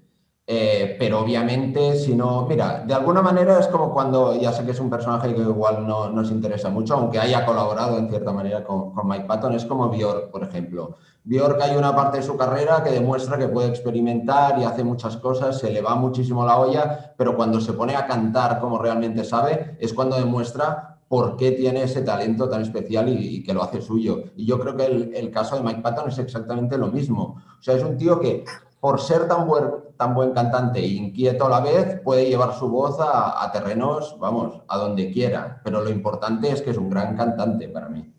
[0.46, 4.72] Eh, pero obviamente, si no, mira, de alguna manera es como cuando, ya sé que
[4.72, 8.64] es un personaje que igual no nos interesa mucho, aunque haya colaborado en cierta manera
[8.64, 10.98] con, con, Mike Patton, es como Bjork, por ejemplo.
[11.24, 15.18] Bjork hay una parte de su carrera que demuestra que puede experimentar y hace muchas
[15.18, 19.24] cosas, se le va muchísimo la olla, pero cuando se pone a cantar como realmente
[19.24, 23.82] sabe, es cuando demuestra por qué tiene ese talento tan especial y, que lo hace
[23.82, 24.26] suyo.
[24.38, 27.42] Y yo creo que el, caso de Mike Patton es exactamente lo mismo.
[27.60, 28.46] O sea, es un tío que
[28.80, 29.66] por ser tan buen,
[29.98, 34.62] tan buen cantante e inquieto a la vez, puede llevar su voz a, terrenos, vamos,
[34.68, 35.60] a donde quiera.
[35.64, 38.14] Pero lo importante es que es un gran cantante para mí.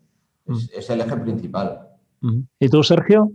[0.45, 0.93] Es, mm.
[0.93, 1.87] el eje principal.
[2.59, 3.31] ¿Y tú, Sergio?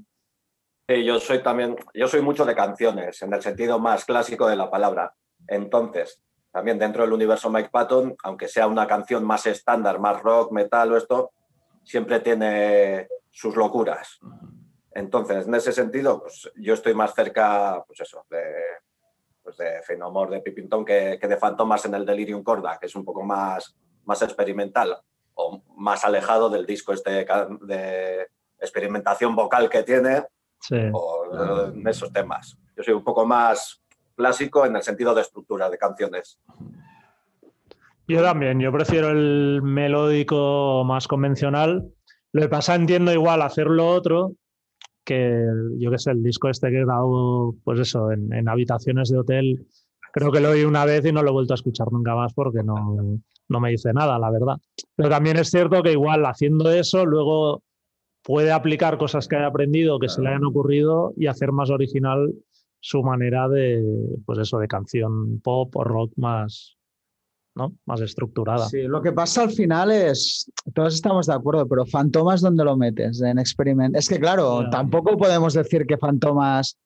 [0.86, 4.70] yo soy también, yo soy mucho de canciones, en el sentido más clásico de la
[4.70, 5.14] palabra.
[5.48, 6.20] Entonces,
[6.56, 10.90] también dentro del universo Mike Patton, aunque sea una canción más estándar, más rock, metal
[10.90, 11.32] o esto,
[11.84, 14.18] siempre tiene sus locuras.
[14.90, 18.42] Entonces, en ese sentido, pues yo estoy más cerca, pues eso, de,
[19.42, 22.96] pues de Fenomor, de Pipintón, que, que, de Fantomas en el Delirium Corda, que es
[22.96, 24.96] un poco más, más experimental
[25.34, 27.26] o más alejado del disco este
[27.60, 30.24] de experimentación vocal que tiene
[30.90, 32.56] o en esos temas.
[32.74, 33.82] Yo soy un poco más
[34.16, 36.38] clásico en el sentido de estructura de canciones.
[38.08, 41.88] Yo también, yo prefiero el melódico más convencional.
[42.32, 44.32] Lo que pasa, entiendo igual hacerlo otro,
[45.04, 45.44] que
[45.78, 49.66] yo qué sé, el disco este que he dado, pues eso, en, habitaciones de hotel,
[50.12, 52.32] creo que lo oí una vez y no lo he vuelto a escuchar nunca más
[52.32, 54.56] porque no, no me dice nada, la verdad.
[54.94, 57.62] Pero también es cierto que igual haciendo eso, luego
[58.22, 62.32] puede aplicar cosas que haya aprendido, que se le hayan ocurrido y hacer más original
[62.86, 63.82] su manera de,
[64.24, 66.76] pues eso, de canción pop o rock más,
[67.56, 67.74] ¿no?
[67.84, 68.68] Más estructurada.
[68.68, 72.76] Sí, lo que pasa al final es, todos estamos de acuerdo, pero Fantomas, ¿dónde lo
[72.76, 73.20] metes?
[73.20, 73.96] En Experiment.
[73.96, 76.78] Es que claro, tampoco podemos decir que Fantomas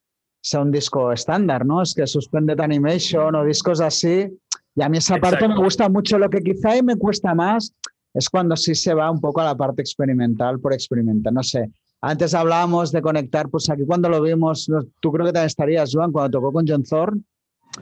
[0.43, 1.83] sea un disco estándar, ¿no?
[1.83, 4.27] Es que Suspended Animation o discos así.
[4.75, 6.19] Y a mí esa parte me gusta mucho.
[6.19, 7.75] Lo que quizá y me cuesta más
[8.15, 11.31] es cuando sí se va un poco a la parte experimental por experimentar.
[11.31, 15.47] No sé, antes hablábamos de conectar, pues aquí cuando lo vimos, tú creo que también
[15.47, 17.23] estarías, Joan, cuando tocó con John Thorne.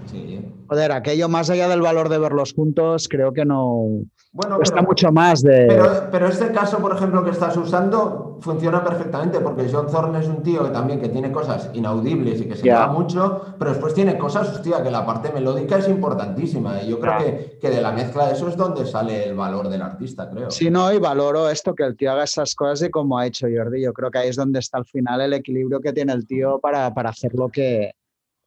[0.07, 0.41] Sí.
[0.69, 4.03] Joder, aquello más allá del valor de verlos juntos, creo que no.
[4.33, 5.67] Bueno, está mucho más de.
[6.11, 10.43] Pero, este caso, por ejemplo, que estás usando, funciona perfectamente, porque John Thorne es un
[10.43, 14.19] tío que también que tiene cosas inaudibles y que se llama mucho, pero después tiene
[14.19, 16.83] cosas, hostia, que la parte melódica es importantísima.
[16.83, 19.71] Y yo creo que, que, de la mezcla de eso es donde sale el valor
[19.71, 20.51] del artista, creo.
[20.51, 23.47] Sí, no, y valoro esto, que el tío haga esas cosas y como ha hecho
[23.51, 23.81] Jordi.
[23.81, 26.59] Yo creo que ahí es donde está al final el equilibrio que tiene el tío
[26.61, 27.93] para, para hacer lo que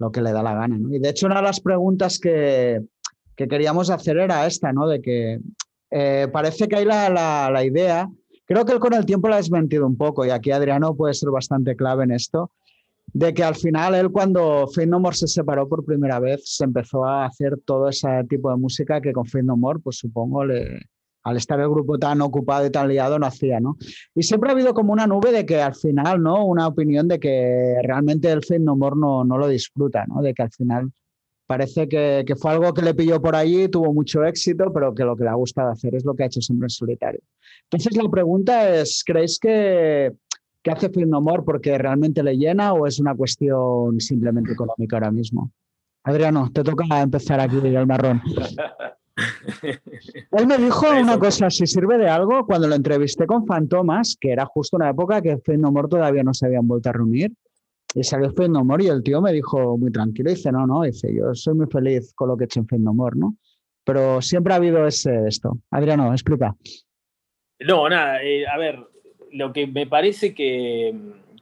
[0.02, 0.80] lo que le da la gana.
[0.90, 2.82] Y de hecho, una de las preguntas que,
[3.36, 4.88] queríamos hacer era esta, ¿no?
[4.88, 5.40] De que
[5.92, 8.10] eh, parece que hay la, idea,
[8.46, 11.14] creo que él con el tiempo la ha desmentido un poco, y aquí Adriano puede
[11.14, 12.52] ser bastante clave en esto,
[13.14, 16.64] de que al final él cuando Fade No More se separó por primera vez, se
[16.64, 20.46] empezó a hacer todo ese tipo de música que con Fade No More, pues supongo,
[20.46, 20.80] le,
[21.24, 23.78] al estar el grupo tan ocupado y tan liado, no hacía, ¿no?
[24.16, 26.46] Y siempre ha habido como una nube de que al final, ¿no?
[26.46, 30.22] Una opinión de que realmente el Fade No More no, no lo disfruta, ¿no?
[30.22, 30.92] De que al final
[31.46, 35.04] parece que, que, fue algo que le pilló por allí, tuvo mucho éxito, pero que
[35.04, 37.20] lo que le ha gustado hacer es lo que ha hecho siempre en solitario.
[37.64, 40.14] Entonces la pregunta es, ¿creéis que,
[40.64, 44.96] que hace Fade No More porque realmente le llena o es una cuestión simplemente económica
[44.96, 45.52] ahora mismo?
[46.04, 48.22] Adriano, te toca empezar aquí el marrón.
[50.32, 54.32] Él me dijo una cosa, si sirve de algo, cuando lo entrevisté con Fantomas, que
[54.32, 57.32] era justo una época que More todavía no se habían vuelto a reunir,
[57.94, 58.32] y salió
[58.64, 61.68] More y el tío me dijo muy tranquilo, dice, no, no, dice, yo soy muy
[61.68, 63.36] feliz con lo que he hecho en More, ¿no?
[63.84, 65.58] Pero siempre ha habido ese esto.
[65.72, 66.56] Adriano, explica.
[67.60, 68.80] No, nada, eh, a ver,
[69.32, 70.96] lo que me parece que,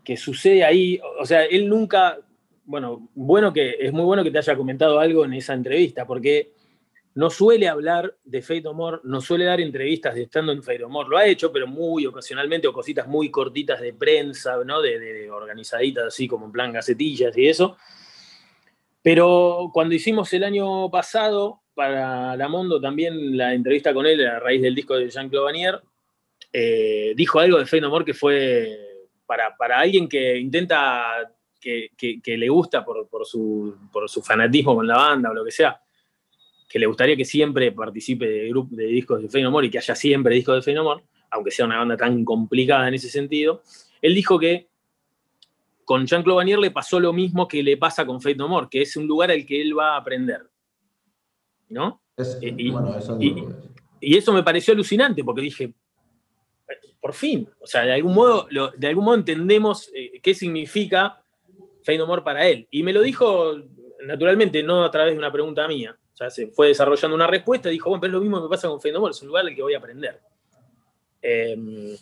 [0.03, 2.17] que sucede ahí, o sea, él nunca,
[2.65, 6.51] bueno, bueno que es muy bueno que te haya comentado algo en esa entrevista, porque
[7.15, 11.03] no suele hablar de Fate No no suele dar entrevistas de estando en Fate No
[11.03, 14.81] Lo ha hecho, pero muy ocasionalmente, o cositas muy cortitas de prensa, ¿no?
[14.81, 17.77] De, organizaditas así como en plan gacetillas y eso.
[19.01, 24.39] Pero cuando hicimos el año pasado para La Mondo también la entrevista con él a
[24.39, 25.81] raíz del disco de Jean-Claude Vanier,
[26.51, 28.77] eh, dijo algo de Fate No que fue
[29.25, 34.97] para, para alguien que intenta, que, le gusta por, su, por su fanatismo con la
[34.97, 35.79] banda o lo que sea,
[36.69, 39.95] que le gustaría que siempre participe de, grupo, de discos de Fey y que haya
[39.95, 40.75] siempre discos de Fey
[41.31, 43.63] aunque sea una banda tan complicada en ese sentido,
[44.01, 44.69] él dijo que
[45.83, 48.83] con Jean-Claude Vanier le pasó lo mismo que le pasa con Fate No More, que
[48.83, 50.41] es un lugar al que él va a aprender.
[51.69, 52.01] ¿No?
[52.17, 52.55] Eh,
[53.99, 55.73] y, eso me pareció alucinante, porque dije,
[57.01, 61.23] por fin, o sea, de algún modo, de algún modo entendemos eh, qué significa
[61.83, 62.67] Fate No More para él.
[62.69, 63.55] Y me lo dijo
[64.05, 65.97] naturalmente, no a través de una pregunta mía,
[66.29, 68.81] se fue desarrollando una respuesta y dijo, bueno, pero es lo mismo que pasa con
[68.81, 70.19] Fendomor, es un lugar al que voy a aprender.
[71.21, 71.95] Em,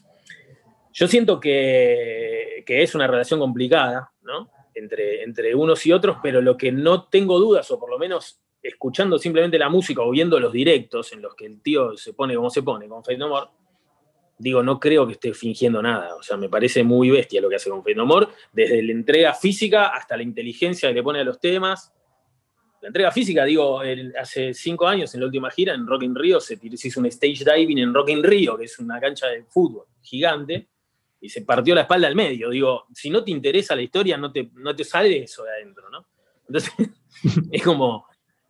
[0.94, 4.50] yo siento que, es una relación complicada, ¿no?
[4.74, 8.40] Entre, entre unos y otros, pero lo que no tengo dudas, o por lo menos
[8.62, 12.36] escuchando simplemente la música o viendo los directos en los que el tío se pone
[12.36, 13.18] como se pone con Fate
[14.40, 16.16] digo, no creo que esté fingiendo nada.
[16.16, 17.96] O sea, me parece muy bestia lo que hace con Fate
[18.52, 21.94] desde la entrega física hasta la inteligencia que le pone a los temas,
[22.88, 23.82] entrega física, digo,
[24.20, 27.44] hace cinco años en la última gira en Rock in Rio se, hizo un stage
[27.44, 30.70] diving en Rock in Rio, que es una cancha de fútbol gigante,
[31.20, 32.50] y se partió la espalda al medio.
[32.50, 35.90] Digo, si no te interesa la historia, no te, no te sale eso de adentro,
[35.90, 36.08] ¿no?
[36.48, 36.74] Entonces,
[37.52, 38.08] es como,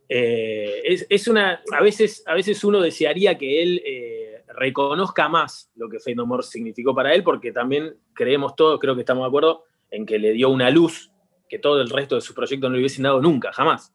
[0.08, 5.90] eh, es, una, a veces, a veces uno desearía que él eh, reconozca más lo
[5.90, 9.64] que Fate No significó para él, porque también creemos todos, creo que estamos de acuerdo,
[9.90, 11.12] en que le dio una luz
[11.50, 13.94] que todo el resto de sus proyectos no le hubiesen dado nunca, jamás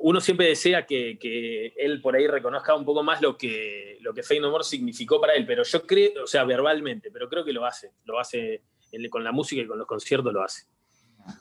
[0.00, 4.22] uno siempre desea que, él por ahí reconozca un poco más lo que, lo que
[4.22, 7.52] Fade No More significó para él, pero yo creo, o sea, verbalmente, pero creo que
[7.52, 8.62] lo hace, lo hace
[9.10, 10.64] con la música y con los conciertos lo hace.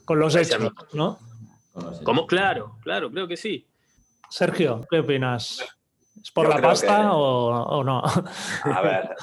[0.04, 1.20] Con los hechos, ¿no?
[2.04, 2.26] ¿Cómo?
[2.26, 3.68] Claro, claro, creo que sí.
[4.30, 5.64] Sergio, ¿qué opinas?
[6.22, 8.02] ¿Es por la pasta o, no?
[8.64, 9.16] A ver,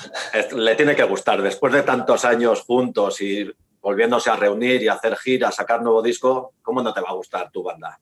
[0.54, 1.42] le tiene que gustar.
[1.42, 6.54] Después de tantos años juntos y volviéndose a reunir y hacer giras, sacar nuevo disco,
[6.62, 7.98] ¿cómo no te va a gustar tu banda?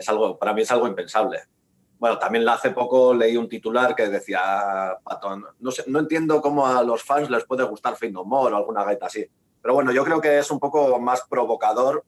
[0.00, 1.40] Es algo, para mí es algo impensable.
[1.98, 6.66] Bueno, también hace poco leí un titular que decía, Patón, no, sé, no entiendo cómo
[6.66, 9.26] a los fans les puede gustar Fade No More o alguna gaita así.
[9.60, 12.04] Pero bueno, yo creo que es un poco más provocador,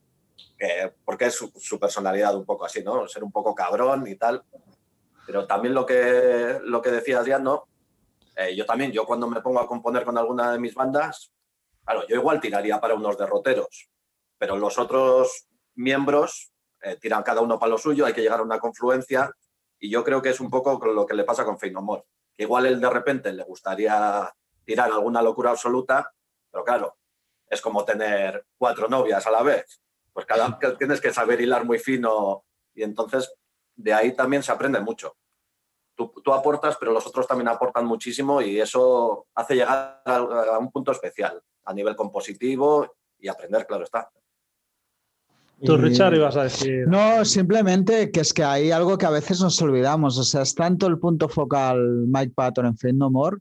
[0.59, 3.07] que, porque es su, personalidad un poco así, ¿no?
[3.07, 4.43] Ser un poco cabrón y tal.
[5.27, 7.69] Pero también lo que, lo que decías ya, ¿no?
[8.37, 11.31] Eh, yo también, yo cuando me pongo a componer con alguna de mis bandas,
[11.85, 13.91] claro, yo igual tiraría para unos derroteros,
[14.39, 16.52] pero los otros miembros
[16.83, 19.31] eh, tiran cada uno para lo suyo, hay que llegar a una confluencia
[19.79, 21.73] y yo creo que es un poco lo que le pasa con Fey
[22.35, 24.33] que igual él de repente le gustaría
[24.64, 26.12] tirar alguna locura absoluta,
[26.51, 26.97] pero claro,
[27.49, 29.81] es como tener cuatro novias a la vez,
[30.12, 33.35] pues cada tienes que saber hilar muy fino Y entonces
[33.75, 35.16] de ahí también se aprende mucho.
[35.95, 40.59] Tú, tú aportas, pero los otros también aportan muchísimo y eso hace llegar a, a
[40.59, 44.11] un punto especial a nivel compositivo y aprender, claro está.
[45.64, 46.87] Tú, Richard, ibas a decir.
[46.88, 50.18] No, simplemente que es que hay algo que a veces nos olvidamos.
[50.18, 53.38] O sea, es tanto el punto focal Mike Patton en Fade No More,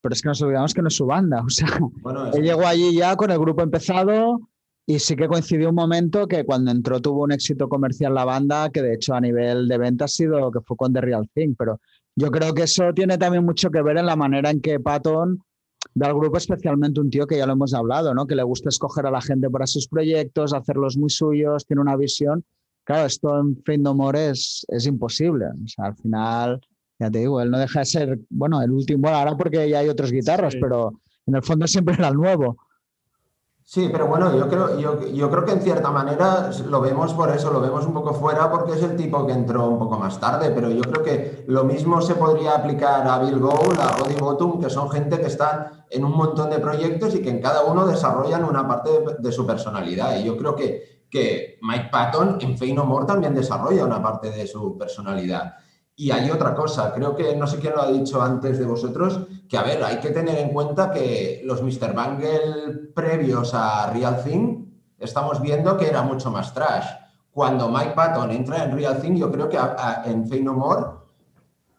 [0.00, 1.42] pero es que nos olvidamos que no es su banda.
[1.46, 1.68] O sea,
[2.02, 4.40] Bueno, él llegó allí ya con el grupo empezado
[4.86, 8.70] y sí que coincidió un momento que cuando entró tuvo un éxito comercial la banda,
[8.70, 11.54] que de hecho a nivel de venta ha sido que fue con The Real Thing.
[11.56, 11.80] Pero
[12.16, 15.42] yo creo que eso tiene también mucho que ver en la manera en que Patton
[15.94, 18.26] ve al grupo, especialmente un tío que ya lo hemos hablado, ¿no?
[18.26, 21.96] Que le gusta escoger a la gente para sus proyectos, hacerlos muy suyos, tiene una
[21.96, 22.44] visión.
[22.84, 25.46] Claro, esto en Fade No More es, es imposible.
[25.46, 26.60] O sea, al final,
[26.98, 29.78] ya te digo, él no deja de ser, bueno, el último, bueno, ahora porque ya
[29.80, 30.58] hay otros guitarras, Sí.
[30.60, 32.56] pero en el fondo siempre era el nuevo.
[33.66, 37.30] Sí, pero bueno, yo creo, yo, yo creo que en cierta manera lo vemos por
[37.30, 40.20] eso, lo vemos un poco fuera porque es el tipo que entró un poco más
[40.20, 44.16] tarde, pero yo creo que lo mismo se podría aplicar a Bill Gould, a Roddy
[44.16, 47.64] Bottum, que son gente que están en un montón de proyectos y que en cada
[47.64, 50.18] uno desarrollan una parte de, su personalidad.
[50.18, 54.30] Y yo creo que, que Mike Patton en Fey No More también desarrolla una parte
[54.30, 55.54] de su personalidad.
[55.96, 59.20] Y hay otra cosa, creo que no sé quién lo ha dicho antes de vosotros,
[59.48, 61.94] que a ver, hay que tener en cuenta que los Mr.
[61.94, 64.64] Bangle previos a Real Thing
[64.98, 66.86] estamos viendo que era mucho más trash.
[67.30, 70.84] Cuando Mike Patton entra en Real Thing, yo creo que a- en Fey No More,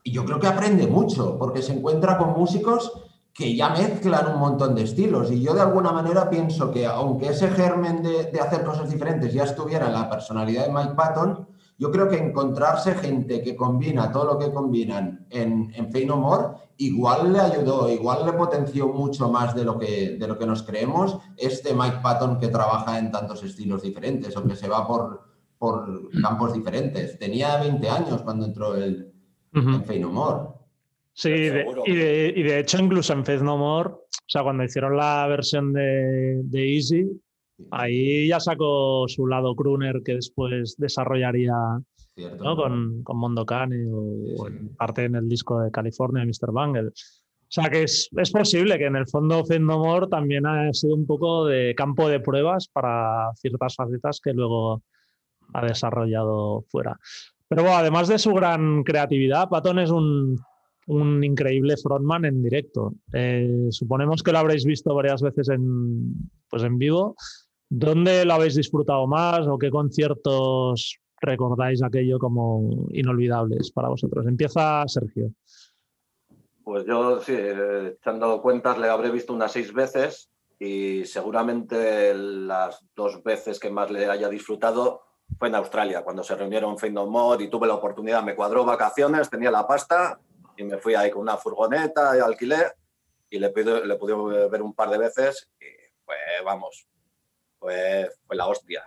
[0.06, 2.92] yo creo que aprende mucho, porque se encuentra con músicos
[3.34, 5.30] que ya mezclan un montón de estilos.
[5.32, 9.34] Y yo de alguna manera pienso que aunque ese germen de, de hacer cosas diferentes
[9.34, 14.12] ya estuviera en la personalidad de Mike Patton, yo creo que encontrarse gente que combina
[14.12, 18.88] todo lo que combinan en, en Fey No More, igual le ayudó, igual le potenció
[18.88, 22.98] mucho más de lo, que, de lo que nos creemos este Mike Patton que trabaja
[23.00, 25.22] en tantos estilos diferentes o que se va por,
[25.58, 27.20] por campos diferentes.
[27.20, 29.14] Tenía 20 años cuando entró en
[29.86, 30.50] Fey No More.
[31.18, 34.64] Sí, de- y, de, y de hecho, incluso en Faith No More, o sea, cuando
[34.66, 37.10] hicieron la versión de, de Easy,
[37.72, 41.56] ahí ya sacó su lado crooner que después desarrollaría
[42.16, 42.44] ¿cierto?
[42.44, 42.56] ¿no?
[42.56, 44.02] con, con Mondo Cane o,
[44.38, 46.52] o en parte en el disco de California de Mr.
[46.52, 46.92] Bangle.
[47.48, 50.74] O sea que es, es posible que en el fondo Faith No More también ha
[50.74, 54.82] sido un poco de campo de pruebas para ciertas facetas que luego
[55.54, 56.98] ha desarrollado fuera.
[57.48, 60.38] Pero bueno, además de su gran creatividad, Patton es un,
[60.88, 62.96] un increíble frontman en directo.
[63.14, 67.16] Eh, suponemos que lo habréis visto varias veces en, pues en vivo.
[67.70, 74.26] ¿Dónde lo habéis disfrutado más o qué conciertos recordáis aquello como inolvidables para vosotros?
[74.28, 75.32] Empieza Sergio.
[76.64, 83.22] Pues yo, sí, echando cuentas, le habré visto unas seis veces y seguramente las dos
[83.24, 85.02] veces que más le haya disfrutado
[85.38, 88.64] fue en Australia, cuando se reunieron Fade No More y tuve la oportunidad, me cuadró
[88.64, 90.20] vacaciones, tenía la pasta
[90.56, 92.74] y me fui ahí con una furgoneta y alquilé
[93.30, 95.66] y le pude, le pude ver un par de veces y
[96.06, 96.88] pues vamos,
[97.66, 98.84] fue, fue la hostia.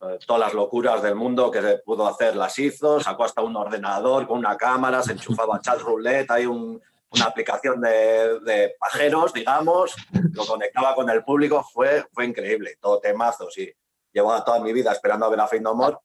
[0.00, 3.54] Eh, Todas las locuras del mundo que se pudo hacer las hizo, sacó hasta un
[3.54, 9.32] ordenador con una cámara, se enchufaba chat roulette, hay un, una aplicación de, de pajeros,
[9.32, 9.94] digamos,
[10.32, 13.72] lo conectaba con el público, fue, fue increíble, todo temazos y
[14.12, 15.98] llevaba toda mi vida esperando a ver a Fade No More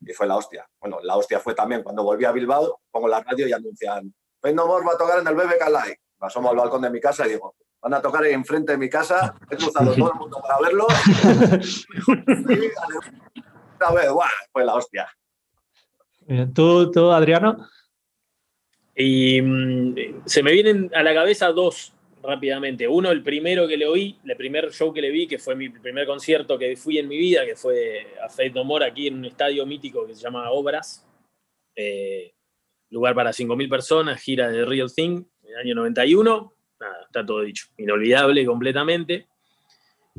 [0.00, 0.68] y fue la hostia.
[0.80, 4.54] Bueno, la hostia fue también cuando volví a Bilbao, pongo la radio y anuncian Fade
[4.54, 6.00] No More va a tocar en el BBK Live.
[6.18, 8.88] Asomo al balcón de mi casa y digo, van a tocar ahí enfrente de mi
[8.88, 10.86] casa, he cruzado todo el mundo para verlo.
[12.48, 12.70] y
[13.76, 14.28] una vez, ¡guau!
[14.52, 15.08] fue la hostia.
[16.54, 17.68] ¿Tú, tú, Adriano?
[18.94, 22.88] Y mm, se me vienen a la cabeza dos rápidamente.
[22.88, 25.68] Uno, el primero que le oí, el primer show que le vi, que fue mi
[25.68, 29.18] primer concierto que fui en mi vida, que fue a Faith No More aquí en
[29.18, 31.06] un estadio mítico que se llama Obras.
[31.76, 32.34] Eh,
[32.90, 36.55] lugar para 5.000 personas, gira de Real Thing, en el año 91.
[36.80, 37.66] Nada, está todo dicho.
[37.78, 39.26] Inolvidable completamente.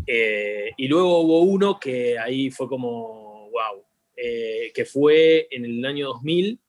[0.05, 3.83] Eh, y luego hubo uno que ahí fue como, wow,
[4.15, 6.59] eh, que fue en el año 2000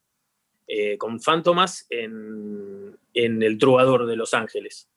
[0.66, 4.88] eh, con Fantomas en, en El Trovador de Los Ángeles,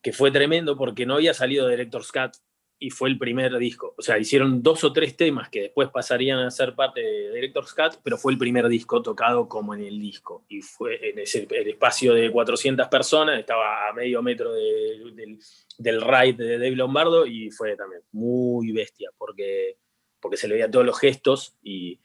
[0.00, 2.36] que fue tremendo porque no había salido Director's Cut
[2.84, 3.94] y fue el primer disco.
[3.96, 7.72] O sea, hicieron dos o tres temas que después pasarían a ser parte de Director's
[7.74, 10.44] Cut, pero fue el primer disco tocado como en el disco.
[10.48, 15.38] Y fue en ese el espacio de 400 personas, estaba a medio metro de- del,
[15.78, 19.76] del ride de Dave Lombardo y fue también muy bestia porque,
[20.18, 22.00] porque se le veía todos los gestos y,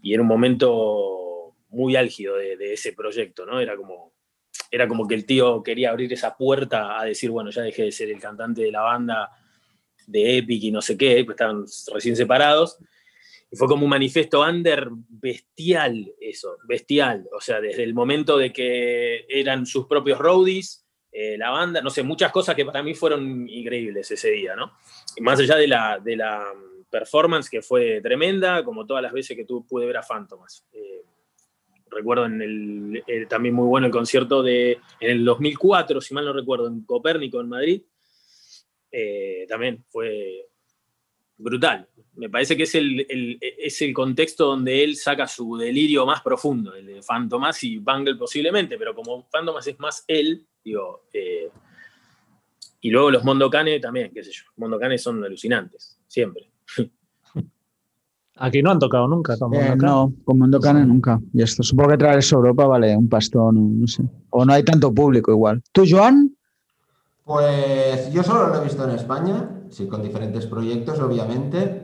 [0.00, 3.60] y era un momento muy álgido de, de ese proyecto, ¿no?
[3.60, 4.14] Era como,
[4.70, 7.92] era como que el tío quería abrir esa puerta a decir, bueno, ya dejé de
[7.92, 9.30] ser el cantante de la banda
[10.06, 12.78] de Epic y no sé qué, pues estaban recién separados.
[13.52, 17.26] fue como un manifiesto under bestial eso, bestial.
[17.36, 20.84] O sea, desde el momento de que eran sus propios roadies,
[21.16, 24.72] eh, la banda, no sé, muchas cosas que para mí fueron increíbles ese día, ¿no?
[25.14, 26.44] Y más allá de la, de la
[26.90, 30.64] performance que fue tremenda, como todas las veces que tú pude ver a Phantomas.
[30.72, 31.04] Eh,
[31.88, 36.32] recuerdo en el, también muy bueno el concierto de, en el 2004, si mal no
[36.32, 37.82] recuerdo, en Copérnico, en Madrid.
[38.96, 40.46] Eh, también fue
[41.36, 41.88] brutal.
[42.14, 43.04] Me parece que es el,
[43.40, 48.14] es el contexto donde él saca su delirio más profundo, el de Fantomas y Bangle
[48.14, 51.50] posiblemente, pero como Fantomas es más él, digo, eh,
[52.82, 56.52] y luego los Mondokane también, qué sé yo, Mondokane son alucinantes, siempre.
[58.36, 61.20] Aquí no han tocado nunca con eh, no, con Mondokane nunca.
[61.32, 64.04] Y esto supongo que traer eso a Europa vale un pastón, no sé.
[64.30, 65.62] O no hay tanto público igual.
[65.72, 66.33] ¿Tú, Joan?
[67.24, 71.80] Pues yo solo lo he visto en España, sí, con diferentes proyectos, obviamente.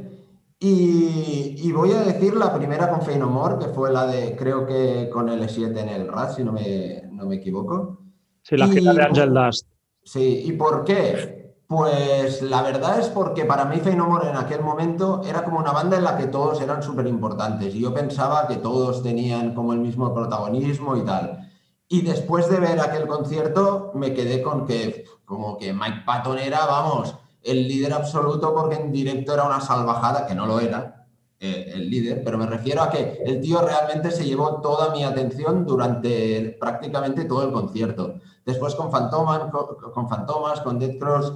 [0.63, 5.29] Y, voy a decir la primera con Feinomor, que fue la de, creo que con
[5.29, 7.99] L7 en el RAS, si no me, no me equivoco.
[8.43, 9.67] Sí, la gira de Angel Dust.
[10.05, 11.55] Sí, ¿y por qué?
[11.67, 15.97] Pues la verdad es porque para mí Feinomor en aquel momento era como una banda
[15.97, 19.79] en la que todos eran súper importantes y yo pensaba que todos tenían como el
[19.79, 21.50] mismo protagonismo y tal.
[21.93, 26.65] Y después de ver aquel concierto me quedé con que como que Mike Patton era,
[26.65, 31.09] vamos, el líder absoluto porque en directo era una salvajada, que no lo era,
[31.41, 35.03] eh, el líder, pero me refiero a que el tío realmente se llevó toda mi
[35.03, 38.21] atención durante prácticamente todo el concierto.
[38.47, 41.35] Después con Fantomas, con, Fantomas, con Dead Cross,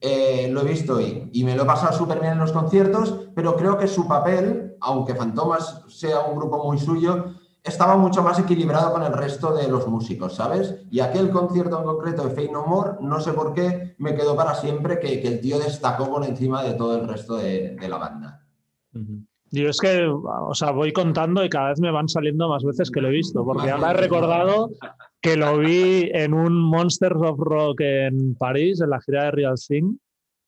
[0.00, 3.12] eh, lo he visto y, y, me lo he pasado súper bien en los conciertos,
[3.34, 7.35] pero creo que su papel, aunque Fantomas sea un grupo muy suyo,
[7.66, 10.86] estaba mucho más equilibrado con el resto de los músicos, ¿sabes?
[10.90, 14.36] Y aquel concierto en concreto de Fey No More, no sé por qué, me quedó
[14.36, 18.46] para siempre que, el tío destacó por encima de todo el resto de, la banda.
[19.50, 22.90] Yo es que, o sea, voy contando y cada vez me van saliendo más veces
[22.90, 24.70] que lo he visto, porque ahora he recordado
[25.20, 29.54] que lo vi en un Monsters of Rock en París, en la gira de Real
[29.56, 29.96] Thing,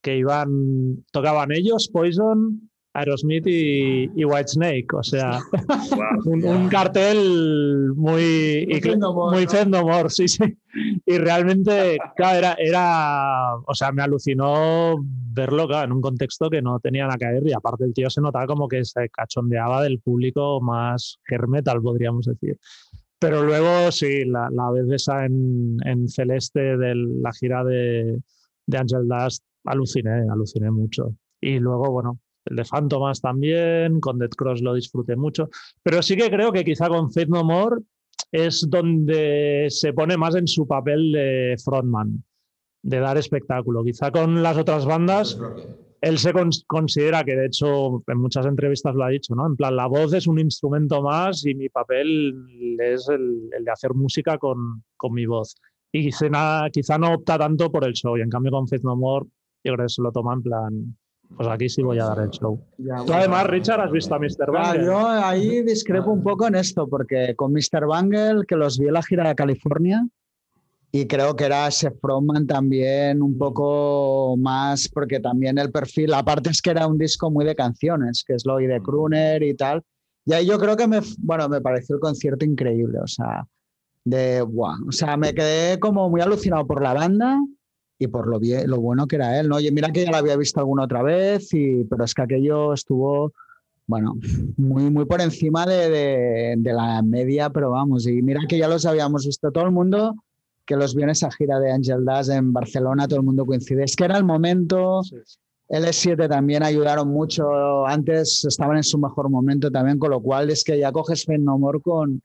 [0.02, 2.67] que iban, tocaban ellos, Poison,
[2.98, 5.40] Aerosmith y, y Whitesnake, o sea,
[6.24, 8.66] un, cartel muy
[9.32, 10.44] muy Fendomore, sí, sí.
[11.04, 14.96] Y realmente, claro, era, era, o sea, me alucinó
[15.32, 18.20] verlo en un contexto que no tenía nada que ver y aparte el tío se
[18.20, 22.58] notaba como que se cachondeaba del público más hair metal, podríamos decir.
[23.18, 28.20] Pero luego, sí, la, la vez esa en, en Celeste de la gira de,
[28.66, 31.14] de Angel Dust, aluciné, aluciné mucho.
[31.40, 32.18] Y luego, bueno,
[32.48, 35.48] el de Phantomas también, con Dead Cross lo disfruté mucho,
[35.82, 37.82] pero sí que creo que quizá con Faith No More
[38.32, 42.22] es donde se pone más en su papel de frontman,
[42.82, 43.84] de dar espectáculo.
[43.84, 45.38] Quizá con las otras bandas,
[46.00, 46.32] él se
[46.66, 49.46] considera que, de hecho, en muchas entrevistas lo ha dicho, ¿no?
[49.46, 52.34] En plan, la voz es un instrumento más y mi papel
[52.80, 55.56] es el, de hacer música con, con mi voz.
[55.90, 58.94] Y quizá, quizá, no opta tanto por el show, y en cambio con Faith No
[58.94, 59.26] More,
[59.64, 60.96] yo creo que se lo toma en plan,
[61.36, 62.60] pues aquí sí voy a dar el show.
[63.06, 64.50] Tú además, Richard, has visto a Mr.
[64.52, 64.84] Bangle.
[64.84, 67.86] yo ahí discrepo un poco en esto, porque con Mr.
[67.86, 70.06] Bangle, que los vi en la gira de California,
[70.90, 76.50] y creo que era ese frontman también un poco más, porque también el perfil, aparte
[76.50, 79.82] es que era un disco muy de canciones, que es lo de Kruner y tal.
[80.24, 83.46] Y ahí yo creo que me, bueno, me pareció el concierto increíble, o sea,
[84.04, 87.38] de, wow, o sea, me quedé como muy alucinado por la banda
[87.98, 89.56] y por lo, bien, lo bueno que era él, ¿no?
[89.56, 92.72] Oye, mira que ya lo había visto alguna otra vez, y, pero es que aquello
[92.72, 93.32] estuvo,
[93.86, 94.16] bueno,
[94.56, 98.86] muy, muy por encima de, de, la media, pero vamos, y mira que ya los
[98.86, 100.14] habíamos visto todo el mundo,
[100.64, 103.84] que los vio en esa gira de Angel Das en Barcelona, todo el mundo coincide.
[103.84, 105.00] Es que era el momento,
[105.68, 110.62] L7 también ayudaron mucho, antes estaban en su mejor momento también, con lo cual es
[110.62, 112.22] que ya coges Fenomor con,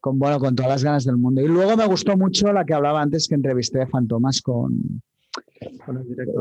[0.00, 1.42] con, bueno, con todas las ganas del mundo.
[1.42, 5.02] Y luego me gustó mucho la que hablaba antes que entrevisté de Fantomas con,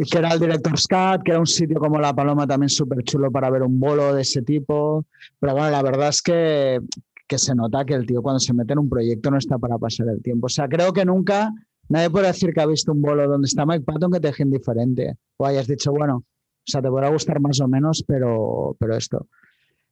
[0.09, 3.31] que era el director Scott, que era un sitio como La Paloma también súper chulo
[3.31, 5.05] para ver un bolo de ese tipo.
[5.39, 6.79] Pero bueno, la verdad es que,
[7.27, 9.77] que se nota que el tío cuando se mete en un proyecto no está para
[9.77, 10.47] pasar el tiempo.
[10.47, 11.51] O sea, creo que nunca
[11.89, 14.43] nadie puede decir que ha visto un bolo donde está Mike Patton que te deje
[14.43, 15.15] indiferente.
[15.37, 19.27] O hayas dicho, bueno, o sea, te podrá gustar más o menos, pero, pero esto.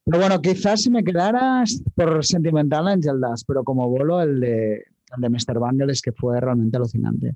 [0.05, 4.73] Pero bueno, quizás si me quedaras por sentimental Angel Das, pero como bolo el de,
[5.15, 5.59] el de Mr.
[5.59, 7.35] Bangle es que fue realmente alucinante.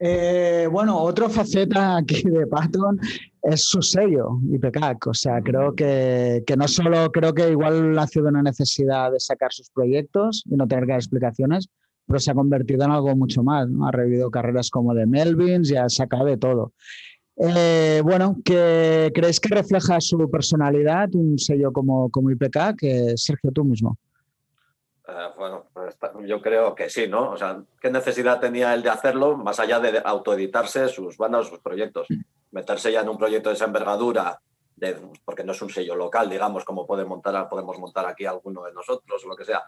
[0.00, 3.00] Eh, bueno, otra faceta aquí de Patton
[3.42, 5.06] es su sello, IPCAC.
[5.08, 9.20] O sea, creo que, que, no solo creo que igual nació de una necesidad de
[9.20, 11.68] sacar sus proyectos y no tener que dar explicaciones,
[12.06, 13.68] pero se ha convertido en algo mucho más.
[13.82, 16.72] Ha revivido carreras como de Melvins y ha sacado de todo.
[17.36, 22.76] Eh, bueno, ¿que ¿crees que refleja su personalidad un sello como, como IPK?
[22.76, 23.96] Que Sergio, tú mismo.
[25.08, 25.96] Eh, bueno, pues,
[26.26, 27.30] yo creo que sí, ¿no?
[27.30, 31.60] O sea, ¿qué necesidad tenía él de hacerlo más allá de autoeditarse sus bandas, sus
[31.60, 32.06] proyectos?
[32.10, 32.20] Mm.
[32.50, 34.40] Meterse ya en un proyecto de esa envergadura,
[35.24, 38.72] porque no es un sello local, digamos, como puede montar, podemos montar aquí alguno de
[38.72, 39.64] nosotros o lo que sea.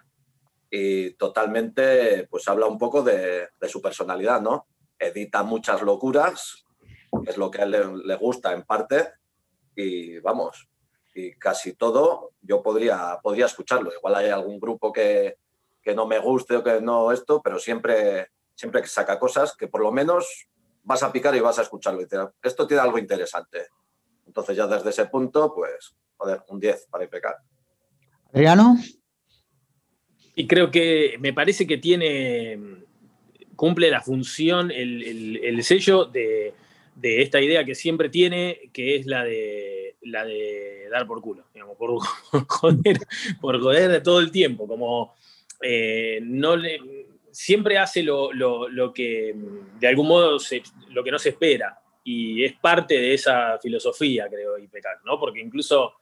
[0.71, 4.67] Y totalmente, pues habla un poco de, de su personalidad, ¿no?
[4.99, 6.65] Edita muchas locuras,
[7.27, 9.15] es lo que a él le, gusta en parte,
[9.75, 10.69] y vamos,
[11.15, 13.93] y casi todo yo podría, podría escucharlo.
[13.93, 15.37] Igual hay algún grupo que,
[15.83, 19.69] que no me guste o que no esto, pero siempre, siempre que saca cosas que
[19.69, 20.49] por lo menos
[20.83, 22.03] vas a picar y vas a escucharlo.
[22.03, 22.07] Y
[22.43, 23.67] esto tiene algo interesante.
[24.27, 27.27] Entonces ya desde ese punto, pues, joder, un 10 para IPK.
[28.33, 28.77] Adriano.
[30.37, 32.59] Y creo que me parece que tiene,
[33.57, 36.55] cumple la función, el sello de,
[37.01, 41.47] de esta idea que siempre tiene, que es la de, la de dar por culo,
[41.55, 41.99] digamos, por,
[42.49, 45.15] joder, todo el tiempo, como
[45.63, 46.79] eh, no le,
[47.31, 48.31] siempre hace lo,
[48.95, 49.35] que
[49.79, 50.39] de algún modo
[50.91, 55.19] lo que no se espera y es parte de esa filosofía, creo, IPK, ¿no?
[55.19, 55.95] Porque incluso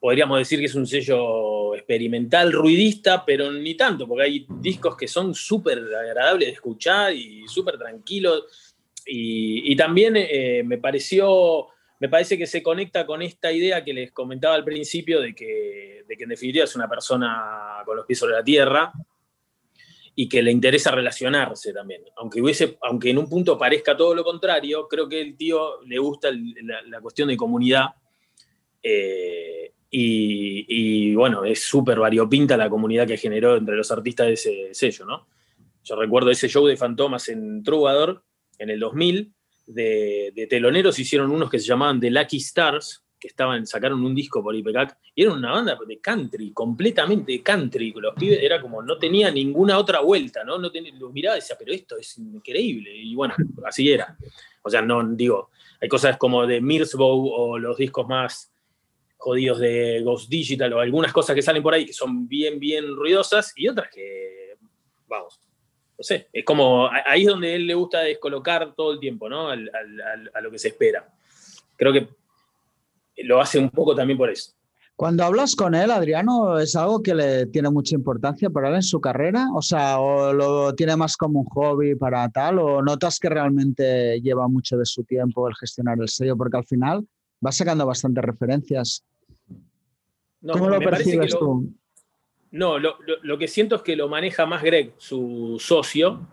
[0.00, 5.06] podríamos decir que es un sello experimental, ruidista, pero ni tanto, porque hay discos que
[5.06, 8.71] son súper agradables de escuchar y súper tranquilos
[9.06, 11.68] y, también eh, me pareció,
[12.00, 16.04] me parece que se conecta con esta idea que les comentaba al principio de que,
[16.06, 18.92] de que en definitiva es una persona con los pies sobre la tierra
[20.14, 22.02] y que le interesa relacionarse también.
[22.16, 25.98] Aunque, hubiese, aunque en un punto parezca todo lo contrario, creo que el tío le
[25.98, 27.86] gusta la, cuestión de comunidad.
[28.82, 34.32] Eh, y, y, bueno, es súper variopinta la comunidad que generó entre los artistas de
[34.34, 35.28] ese sello, ¿no?
[35.84, 38.22] Yo recuerdo ese show de Fantomas en Troubadour,
[38.62, 39.32] en el 2000,
[39.66, 44.42] de, teloneros hicieron unos que se llamaban The Lucky Stars, que estaban, sacaron un disco
[44.42, 47.92] por IPCAC, y era una banda de country, completamente country.
[47.96, 50.58] Los pibes era como, no tenía ninguna otra vuelta, ¿no?
[50.58, 52.90] no tenía, los miraba y decía, pero esto es increíble.
[52.94, 53.34] Y bueno,
[53.64, 54.16] así era.
[54.62, 55.50] O sea, no digo,
[55.80, 58.52] hay cosas como de Mirsbow o los discos más
[59.16, 62.96] jodidos de Ghost Digital o algunas cosas que salen por ahí que son bien, bien
[62.96, 64.56] ruidosas y otras que,
[65.06, 65.40] vamos,
[66.02, 69.50] no sé, es como, ahí es donde él le gusta descolocar todo el tiempo, ¿no?
[69.50, 71.08] a lo que se espera.
[71.76, 72.08] Creo que
[73.18, 74.52] lo hace un poco también por eso.
[74.96, 78.82] Cuando hablas con él, Adriano, ¿es algo que le tiene mucha importancia para él en
[78.82, 79.46] su carrera?
[79.54, 82.58] O sea, ¿o lo tiene más como un hobby para tal?
[82.58, 86.36] ¿O notas que realmente lleva mucho de su tiempo el gestionar el sello?
[86.36, 87.06] Porque al final
[87.44, 89.04] va sacando bastantes referencias.
[90.50, 91.72] ¿Cómo lo percibes tú?
[92.52, 96.28] No, lo, que siento es que lo maneja más Greg, su socio,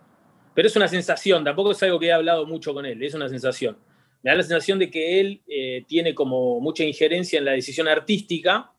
[0.54, 3.30] pero es una sensación, tampoco es algo que he hablado mucho con él, es una
[3.30, 3.78] sensación.
[4.22, 7.88] Me da la sensación de que él eh, tiene como mucha injerencia en la decisión
[7.88, 8.70] artística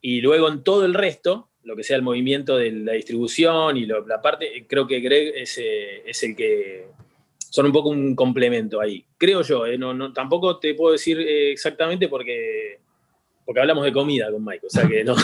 [0.00, 3.86] y luego en todo el resto, lo que sea el movimiento de la distribución y
[3.86, 6.86] la parte, creo que Greg es, eh, es, el que
[7.50, 9.04] son un poco un complemento ahí.
[9.18, 12.78] Creo yo, eh, no, no, tampoco te puedo decir exactamente porque
[13.46, 15.14] porque hablamos de comida con Mike, o sea que no.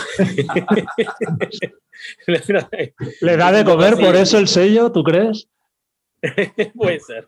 [3.21, 5.49] ¿Le da de comer por eso el sello, tú crees?
[6.77, 7.25] Puede ser.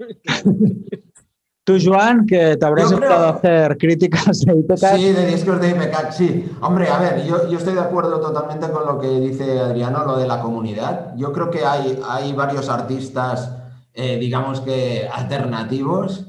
[1.64, 4.76] Tú, Joan, que te habrás empezado a hacer críticas de IPK.
[4.96, 6.52] Sí, de discos de IPK, sí.
[6.60, 10.28] Hombre, a ver, yo, estoy de acuerdo totalmente con lo que dice Adriano, lo de
[10.28, 11.16] la comunidad.
[11.16, 13.50] Yo creo que hay, hay varios artistas,
[13.94, 16.26] eh, digamos que alternativos,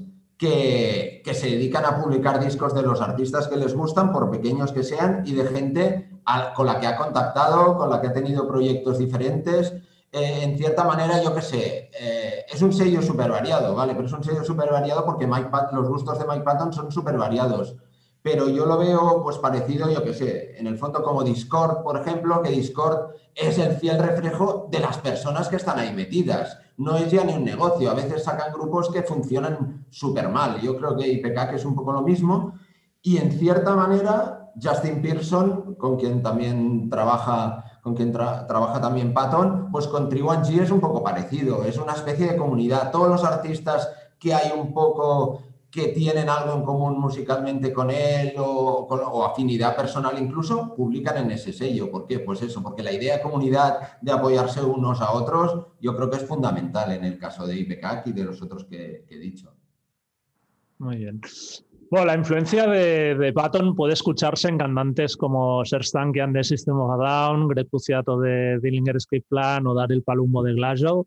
[1.23, 4.83] que, se dedican a publicar discos de los artistas que les gustan, por pequeños que
[4.83, 6.09] sean, y de gente
[6.55, 9.73] con la que ha contactado, con la que ha tenido proyectos diferentes.
[10.11, 13.93] Eh, en cierta manera, yo qué sé, eh, es un sello súper variado, ¿vale?
[13.95, 17.17] Pero es un sello súper variado porque Mike los gustos de Mike Patton son súper
[17.17, 17.75] variados.
[18.21, 21.97] Pero yo lo veo pues parecido, yo qué sé, en el fondo como Discord, por
[21.97, 26.97] ejemplo, que Discord es el fiel reflejo de las personas que están ahí metidas no
[26.97, 27.89] es ya ni un negocio.
[27.89, 30.59] A veces sacan grupos que funcionan súper mal.
[30.61, 32.53] Yo creo que IPK que es un poco lo mismo.
[33.01, 39.69] Y en cierta manera, Justin Pearson, con quien también trabaja, con quien trabaja también Patton,
[39.71, 41.63] pues con G es un poco parecido.
[41.63, 42.91] Es una especie de comunidad.
[42.91, 45.39] Todos los artistas que hay un poco
[45.75, 51.51] que tienen algo en común musicalmente con él o, afinidad personal incluso, publican en ese
[51.51, 51.91] sello.
[51.91, 52.19] ¿Por qué?
[52.19, 56.15] Pues eso, porque la idea de comunidad, de apoyarse unos a otros, yo creo que
[56.15, 59.53] es fundamental en el caso de IPCAC y de los otros que, he dicho.
[60.77, 61.19] Muy bien.
[61.91, 66.91] Bueno, la influencia de, Patton puede escucharse en cantantes como Serge Tankian de System of
[66.91, 71.05] a Down, Greg Puciato de Dillinger Escape Plan o Daryl Palumbo de Glasgow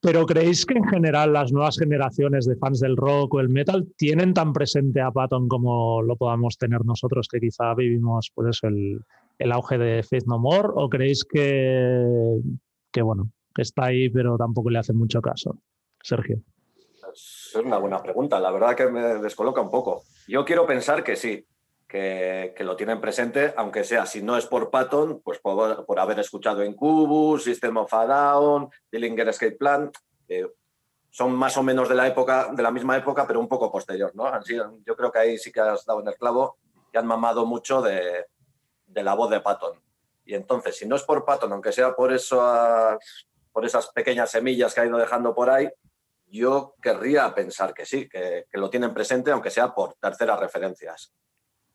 [0.00, 3.88] Pero ¿creéis que en general las nuevas generaciones de fans del rock o el metal
[3.96, 8.68] tienen tan presente a Patton como lo podamos tener nosotros, que quizá vivimos por eso
[8.68, 10.68] el, auge de Faith No More?
[10.74, 12.40] ¿O creéis que,
[12.92, 15.58] que, bueno, que está ahí pero tampoco le hace mucho caso?
[16.00, 16.42] Sergio.
[17.12, 20.04] Es una buena pregunta, la verdad que me descoloca un poco.
[20.28, 21.44] Yo quiero pensar que sí,
[21.88, 26.62] que, lo tienen presente, aunque sea, si no es por Patton, pues por, haber escuchado
[26.62, 29.90] en Cubus, System of a Down, Dillinger Escape Plan,
[31.10, 34.14] son más o menos de la época, de la misma época, pero un poco posterior,
[34.14, 34.30] ¿no?
[34.44, 36.58] yo creo que ahí sí que has dado en el clavo
[36.92, 38.26] y han mamado mucho de,
[38.88, 39.80] la voz de Patton.
[40.26, 42.38] Y entonces, si no es por Patton, aunque sea por, eso,
[43.50, 45.70] por esas pequeñas semillas que ha ido dejando por ahí,
[46.26, 51.14] yo querría pensar que sí, que, que lo tienen presente, aunque sea por terceras referencias.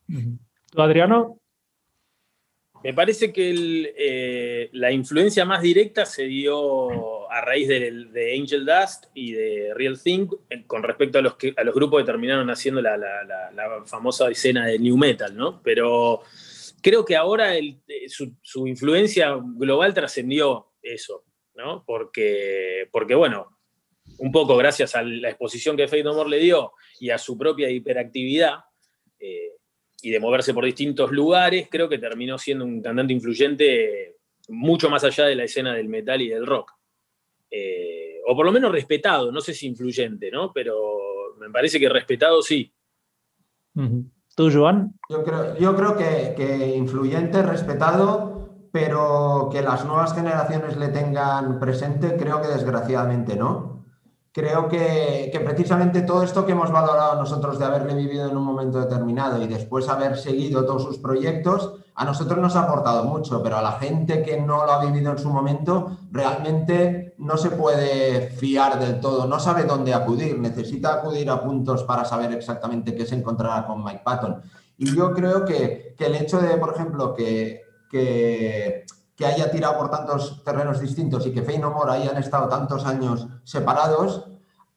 [0.08, 1.40] ¿Tú, Adriano?
[2.84, 9.06] Me parece que eh, la influencia más directa se dio a raíz de, Angel Dust
[9.14, 12.50] y de Real Thing eh, con respecto a los, que, a los grupos que terminaron
[12.50, 13.00] haciendo la,
[13.86, 15.62] famosa escena de New Metal, ¿no?
[15.64, 16.24] Pero
[16.82, 17.80] creo que ahora eh,
[18.10, 21.24] su, influencia global trascendió eso,
[21.56, 21.86] ¿no?
[21.88, 23.60] Porque, porque, bueno,
[24.18, 27.38] un poco gracias a la exposición que Fade No More le dio y a su
[27.38, 28.56] propia hiperactividad,
[30.04, 34.18] y de moverse por distintos lugares, creo que terminó siendo un cantante influyente
[34.50, 36.74] mucho más allá de la escena del metal y del rock.
[37.50, 40.52] Eh, o por lo menos respetado, no sé si influyente, ¿no?
[40.52, 42.74] Pero me parece que respetado sí.
[44.36, 44.94] ¿Tú, Joan?
[45.10, 51.62] Yo creo, yo creo que, que, influyente, respetado, pero que las nuevas generaciones le tengan
[51.62, 53.73] presente, creo que desgraciadamente no
[54.34, 58.80] creo que, precisamente todo esto que hemos valorado nosotros de haberle vivido en un momento
[58.80, 63.58] determinado y después haber seguido todos sus proyectos, a nosotros nos ha aportado mucho, pero
[63.58, 68.32] a la gente que no lo ha vivido en su momento, realmente no se puede
[68.32, 73.06] fiar del todo, no sabe dónde acudir, necesita acudir a puntos para saber exactamente qué
[73.06, 74.42] se encontrará con Mike Patton.
[74.80, 78.84] Y yo creo que, el hecho de, por ejemplo, que, que
[79.16, 83.28] que haya tirado por tantos terrenos distintos y que Fey More hayan estado tantos años
[83.44, 84.26] separados,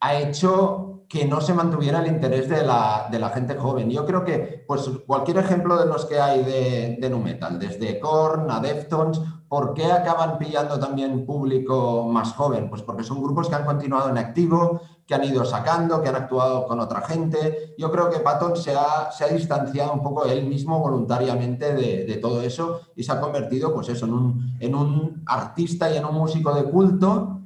[0.01, 3.91] ha hecho que no se mantuviera el interés de la, gente joven.
[3.91, 8.01] Yo creo que pues, cualquier ejemplo de los que hay de, de Nu Metal, desde
[8.01, 12.69] Korn a Deftones, ¿por qué acaban pillando también público más joven?
[12.69, 16.17] Pues porque son grupos que han continuado en activo, que han ido sacando, que han
[16.17, 17.75] actuado con otra gente.
[17.79, 22.17] Yo creo que Patton se ha, se ha distanciado un poco él mismo voluntariamente de,
[22.17, 26.05] todo eso y se ha convertido pues eso, en, un, en un artista y en
[26.05, 27.41] un músico de culto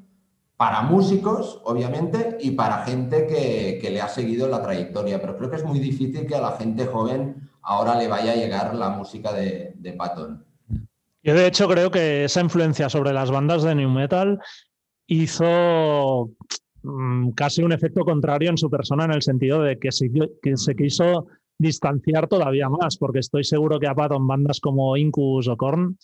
[0.57, 5.21] para músicos, obviamente, y para gente que, le ha seguido la trayectoria.
[5.21, 8.37] Pero creo que es muy difícil que a la gente joven ahora le vaya a
[8.37, 10.45] llegar la música de, de Patton.
[11.23, 14.39] Yo de hecho creo que esa influencia sobre las bandas de New Metal
[15.07, 16.31] hizo
[17.35, 20.11] casi un efecto contrario en su persona en el sentido de que se,
[20.43, 21.27] que se quiso
[21.59, 25.97] distanciar todavía más, porque estoy seguro que a Patton bandas como Incus o Korn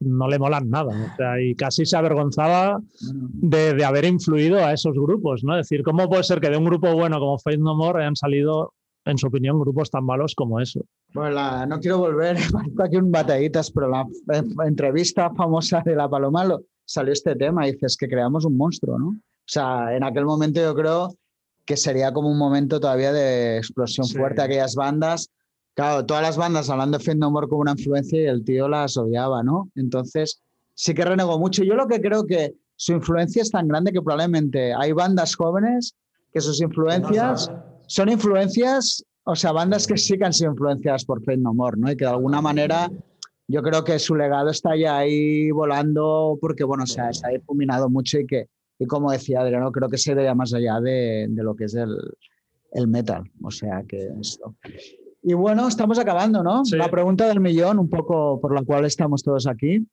[0.00, 0.92] no le molan nada.
[1.40, 5.58] y casi se avergonzaba de, haber influido a esos grupos, ¿no?
[5.58, 8.16] Es decir, ¿cómo puede ser que de un grupo bueno como Faith No More hayan
[8.16, 8.74] salido,
[9.04, 10.80] en su opinión, grupos tan malos como eso?
[11.14, 12.36] Bueno, no quiero volver
[12.84, 14.06] aquí un batallitas, pero la
[14.66, 19.16] entrevista famosa de La Palomalo salió este tema y dices que creamos un monstruo, ¿no?
[19.48, 21.16] O sea, en aquel momento yo creo
[21.64, 25.30] que sería como un momento todavía de explosión fuerte aquellas bandas.
[25.72, 28.98] Claro, todas las bandas hablando de Fend No como una influencia y el tío las
[28.98, 29.70] odiaba, ¿no?
[29.74, 30.42] Entonces,
[30.74, 31.64] sí que renegó mucho.
[31.64, 35.94] Yo lo que creo que su influencia es tan grande que probablemente hay bandas jóvenes
[36.30, 37.50] que sus influencias
[37.86, 41.78] son influencias, o sea, bandas que sí que han sido influenciadas por Fend No More,
[41.78, 41.90] ¿no?
[41.90, 42.90] Y que de alguna manera
[43.46, 47.30] yo creo que su legado está ya ahí volando porque, bueno, o sea, se ha
[47.30, 48.48] difuminado mucho y que
[48.78, 51.74] y como decía Adriano, creo que se ve más allá de, de lo que es
[51.74, 51.96] el,
[52.72, 53.24] el, metal.
[53.42, 54.54] O sea que esto.
[55.22, 56.62] Y bueno, estamos acabando, ¿no?
[56.72, 59.84] La pregunta del millón, un poco por la cual estamos todos aquí,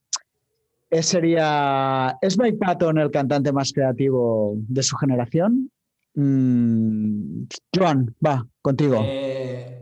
[0.89, 5.71] es, sería, ¿es Mike Patton el cantante más creativo de su generación?
[6.13, 7.43] Mm,
[7.75, 9.01] Joan, va, contigo.
[9.03, 9.81] Eh,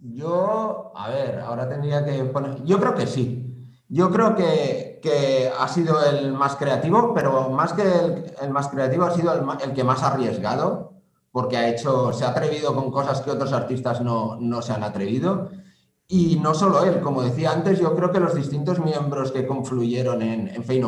[0.00, 3.48] yo, a ver, ahora tendría que poner, yo creo que sí.
[3.88, 7.82] Yo creo que, que ha sido el más creativo, pero más que
[8.40, 10.94] el, más creativo ha sido el, que más ha arriesgado,
[11.30, 15.50] porque ha hecho, se ha atrevido con cosas que otros artistas no, se han atrevido.
[16.08, 20.22] Y no solo él, como decía antes, yo creo que los distintos miembros que confluyeron
[20.22, 20.82] en, en Fey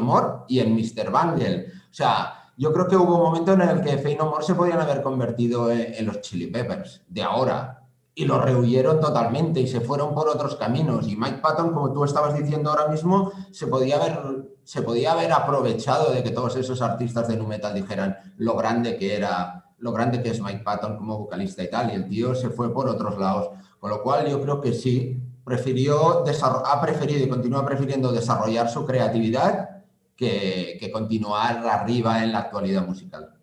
[0.48, 1.10] y en Mr.
[1.10, 1.66] Bangle.
[1.90, 5.02] O sea, yo creo que hubo un momento en el que Fey se podían haber
[5.02, 7.83] convertido en los Chili Peppers de ahora
[8.14, 11.08] y lo rehuyeron totalmente y se fueron por otros caminos.
[11.08, 15.30] Y Mike Patton, como tú estabas diciendo ahora mismo, se podía haber se podía haber
[15.30, 19.92] aprovechado de que todos esos artistas de nu metal dijeran lo grande que era, lo
[19.92, 22.88] grande que es Mike Patton como vocalista y tal, y el tío se fue por
[22.88, 23.50] otros lados.
[23.78, 28.86] Con lo cual yo creo que sí, prefirió ha preferido y continúa prefiriendo desarrollar su
[28.86, 29.84] creatividad
[30.16, 33.34] que, que continuar arriba en la actualidad musical.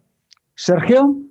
[0.55, 1.30] Sergio.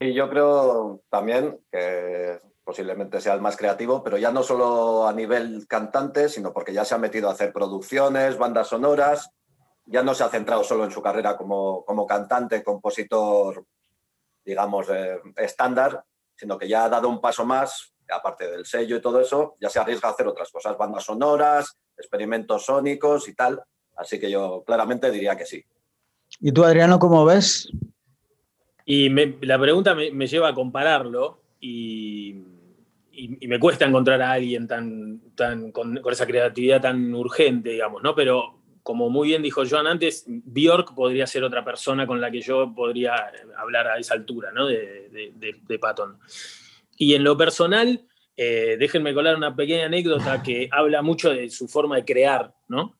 [0.00, 5.12] Y yo creo también que posiblemente sea el más creativo, pero ya no solo a
[5.12, 9.30] nivel cantante, sino porque ya se ha metido a hacer producciones, bandas sonoras,
[9.86, 13.66] ya no se ha centrado solo en su carrera como, como cantante, compositor,
[14.44, 19.00] digamos, eh, estándar, sino que ya ha dado un paso más, aparte del sello y
[19.02, 23.62] todo eso, ya se arriesga a hacer otras cosas, bandas sonoras, experimentos sónicos y tal.
[23.96, 25.64] Así que yo claramente diría que sí.
[26.40, 27.70] ¿Y tú, Adriano, cómo ves?
[28.84, 29.08] Y
[29.40, 32.36] la pregunta me, lleva a compararlo y,
[33.46, 38.14] me cuesta encontrar a alguien tan, tan con, esa creatividad tan urgente, digamos, ¿no?
[38.14, 42.42] Pero como muy bien dijo Joan antes, Bjork podría ser otra persona con la que
[42.42, 43.14] yo podría
[43.56, 44.66] hablar a esa altura, ¿no?
[44.66, 46.18] De, de, Patton.
[46.98, 48.04] Y en lo personal,
[48.36, 52.94] eh, déjenme colar una pequeña anécdota que habla mucho de su forma de crear, ¿no?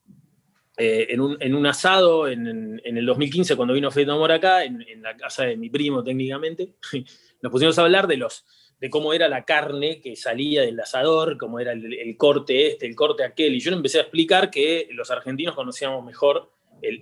[0.76, 5.44] Eh, en, un, asado en, el 2015, cuando vino Fede Amor acá, en, la casa
[5.44, 6.74] de mi primo técnicamente,
[7.42, 8.44] nos pusimos a hablar de, los,
[8.80, 12.96] de cómo era la carne que salía del asador, cómo era el, corte este, el
[12.96, 16.50] corte aquel, y yo le empecé a explicar que los argentinos conocíamos mejor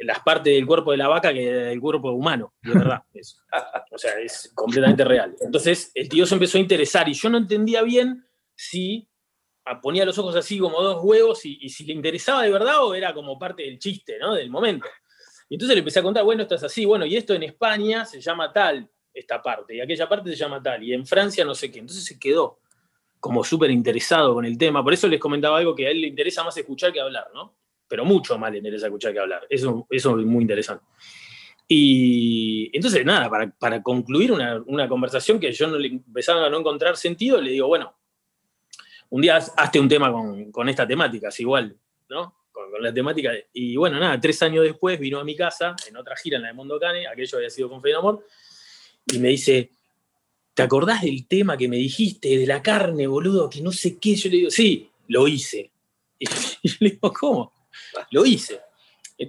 [0.00, 3.02] las partes del cuerpo de la vaca que el cuerpo humano, de verdad.
[3.90, 5.34] o sea, es completamente real.
[5.40, 9.08] Entonces, el tío se empezó a interesar y yo no entendía bien si
[9.80, 13.14] ponía los ojos así como dos huevos y, si le interesaba de verdad o era
[13.14, 14.34] como parte del chiste, ¿no?
[14.34, 14.86] Del momento.
[15.48, 18.04] Y entonces le empecé a contar, bueno, esto es así, bueno, y esto en España
[18.04, 21.54] se llama tal, esta parte, y aquella parte se llama tal, y en Francia no
[21.54, 21.78] sé qué.
[21.78, 22.58] Entonces se quedó
[23.20, 24.82] como súper interesado con el tema.
[24.82, 27.54] Por eso les comentaba algo que a él le interesa más escuchar que hablar, ¿no?
[27.86, 29.46] Pero mucho más le interesa escuchar que hablar.
[29.48, 30.84] Eso, es muy interesante.
[31.68, 36.58] Y entonces, nada, para, concluir una, una, conversación que yo no le empezaba a no
[36.58, 37.94] encontrar sentido, le digo, bueno,
[39.12, 41.76] un día hazte un tema con, esta temática, igual,
[42.08, 42.34] ¿no?
[42.50, 43.30] Con, la temática.
[43.52, 46.48] Y bueno, nada, tres años después vino a mi casa, en otra gira en la
[46.48, 48.24] de Mundo Cane, aquello había sido con Fe Amor,
[49.06, 49.70] y me dice,
[50.54, 53.50] ¿te acordás del tema que me dijiste, de la carne, boludo?
[53.50, 54.14] Que no sé qué.
[54.14, 55.70] Yo le digo, sí, lo hice.
[56.18, 56.26] Y
[56.62, 57.52] yo le digo, ¿cómo?
[58.12, 58.60] Lo hice.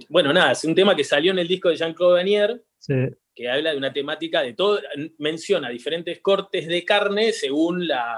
[0.08, 2.64] Bueno, nada, es un tema que salió en el disco de Jean-Claude Vanier,
[3.34, 4.80] que habla de una temática de todo,
[5.18, 8.16] menciona diferentes cortes de carne según la,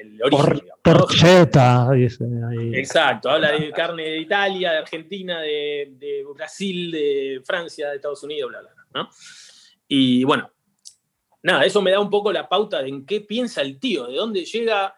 [0.00, 0.68] el origen.
[0.82, 2.74] porcheta, dice ahí.
[2.74, 8.50] Exacto, habla de carne de Italia, de Argentina, de, Brasil, de Francia, de Estados Unidos,
[8.50, 9.10] bla, bla, ¿no?
[9.86, 10.50] Y bueno,
[11.42, 14.16] nada, eso me da un poco la pauta de en qué piensa el tío, de
[14.16, 14.94] dónde llega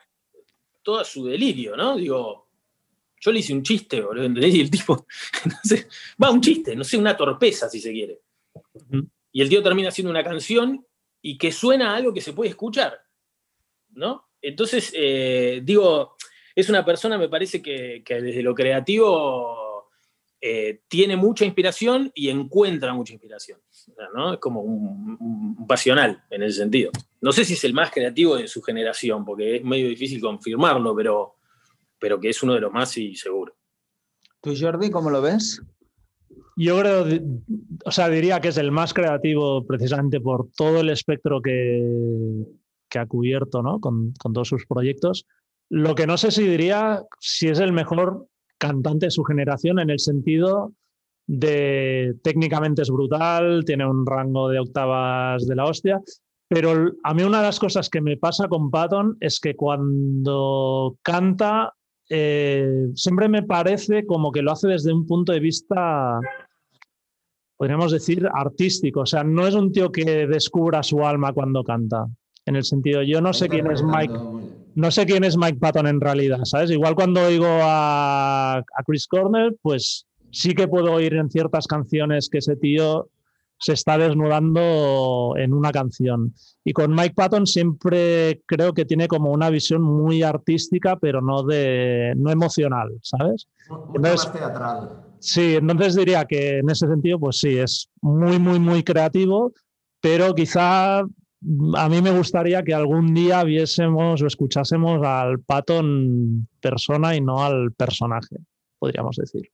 [0.82, 1.96] todo su delirio, ¿no?
[1.96, 2.48] Digo,
[3.20, 5.06] yo le hice un chiste, boludo, Y el tipo,
[6.22, 8.20] va, un chiste, no sé, una torpeza si se quiere.
[9.34, 10.86] Y el tío termina haciendo una canción
[11.20, 13.00] y que suena a algo que se puede escuchar,
[13.90, 14.28] ¿no?
[14.40, 16.14] Entonces, eh, digo,
[16.54, 19.90] es una persona, me parece que, desde lo creativo
[20.40, 23.58] eh, tiene mucha inspiración y encuentra mucha inspiración.
[24.32, 26.92] Es como un, pasional en ese sentido.
[27.20, 30.94] No sé si es el más creativo de su generación, porque es medio difícil confirmarlo,
[30.94, 31.38] pero,
[31.98, 33.56] pero que es uno de los más y seguro.
[34.40, 35.60] ¿Tú, Jordi, cómo lo ves?
[36.56, 37.04] Yo creo,
[37.84, 42.46] o sea, diría que es el más creativo precisamente por todo el espectro que,
[42.88, 43.80] que ha cubierto ¿no?
[43.80, 45.26] con, todos sus proyectos.
[45.68, 48.28] Lo que no sé si diría si es el mejor
[48.58, 50.72] cantante de su generación en el sentido
[51.26, 56.00] de técnicamente es brutal, tiene un rango de octavas de la hostia,
[56.48, 60.98] pero a mí una de las cosas que me pasa con Patton es que cuando
[61.02, 61.74] canta
[62.08, 66.20] eh, siempre me parece como que lo hace desde un punto de vista,
[67.56, 69.00] podríamos decir, artístico.
[69.00, 72.06] O sea, no es un tío que descubra su alma cuando canta
[72.46, 74.14] en el sentido, yo no sé quién es Mike,
[74.74, 76.70] no sé quién es Mike Patton en realidad, ¿sabes?
[76.70, 82.38] Igual cuando oigo a, Chris Cornell, pues sí que puedo oír en ciertas canciones que
[82.38, 83.08] ese tío
[83.58, 86.34] se está desnudando en una canción.
[86.64, 91.42] Y con Mike Patton siempre creo que tiene como una visión muy artística, pero no
[91.42, 93.48] de no emocional, ¿sabes?
[93.98, 95.04] más teatral.
[95.18, 99.52] Sí, entonces diría que en ese sentido, pues sí, es muy, muy, muy creativo,
[100.00, 107.14] pero quizá a mí me gustaría que algún día viésemos o escuchásemos al Patton persona
[107.16, 108.36] y no al personaje,
[108.78, 109.50] podríamos decir.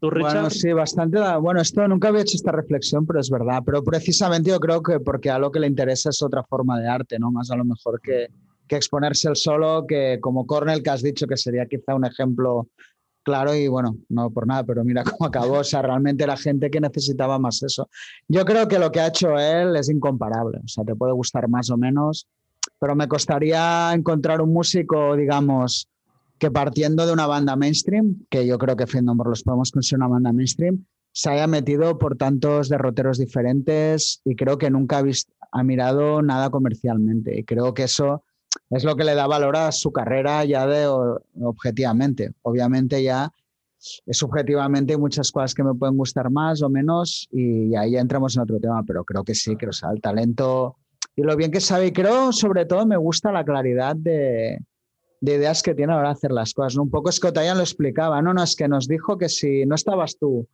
[0.00, 0.32] ¿Tú, Richard?
[0.32, 1.18] Bueno, sí, bastante.
[1.40, 3.62] Bueno, esto nunca había hecho esta reflexión, pero es verdad.
[3.64, 6.88] Pero precisamente yo creo que porque a lo que le interesa es otra forma de
[6.88, 7.30] arte, ¿no?
[7.30, 8.28] Más a lo mejor que,
[8.66, 12.68] que exponerse el solo, que como Cornell, que has dicho que sería quizá un ejemplo
[13.22, 15.58] Claro, y bueno, no por nada, pero mira cómo acabó.
[15.58, 17.88] O sea, realmente era gente que necesitaba más eso.
[18.28, 20.58] Yo creo que lo que ha hecho él es incomparable.
[20.64, 22.26] O sea, te puede gustar más o menos,
[22.78, 25.88] pero me costaría encontrar un músico, digamos,
[26.40, 30.14] que partiendo de una banda mainstream, que yo creo que Fendom los podemos considerar una
[30.14, 35.32] banda mainstream, se haya metido por tantos derroteros diferentes y creo que nunca ha, visto,
[35.52, 37.38] ha mirado nada comercialmente.
[37.38, 38.24] Y creo que eso
[38.70, 40.86] es lo que le da valor a su carrera ya de
[41.42, 42.32] objetivamente.
[42.42, 43.30] Obviamente ya
[44.06, 48.34] es subjetivamente muchas cosas que me pueden gustar más o menos y ahí ya entramos
[48.36, 50.76] en otro tema, pero creo que sí, que o el talento
[51.16, 54.58] y lo bien que sabe y creo sobre todo me gusta la claridad de,
[55.20, 56.76] de ideas que tiene ahora hacer las cosas.
[56.76, 59.74] Un poco Scott Ian lo explicaba, no, no, es que nos dijo que si no
[59.74, 60.48] estabas tú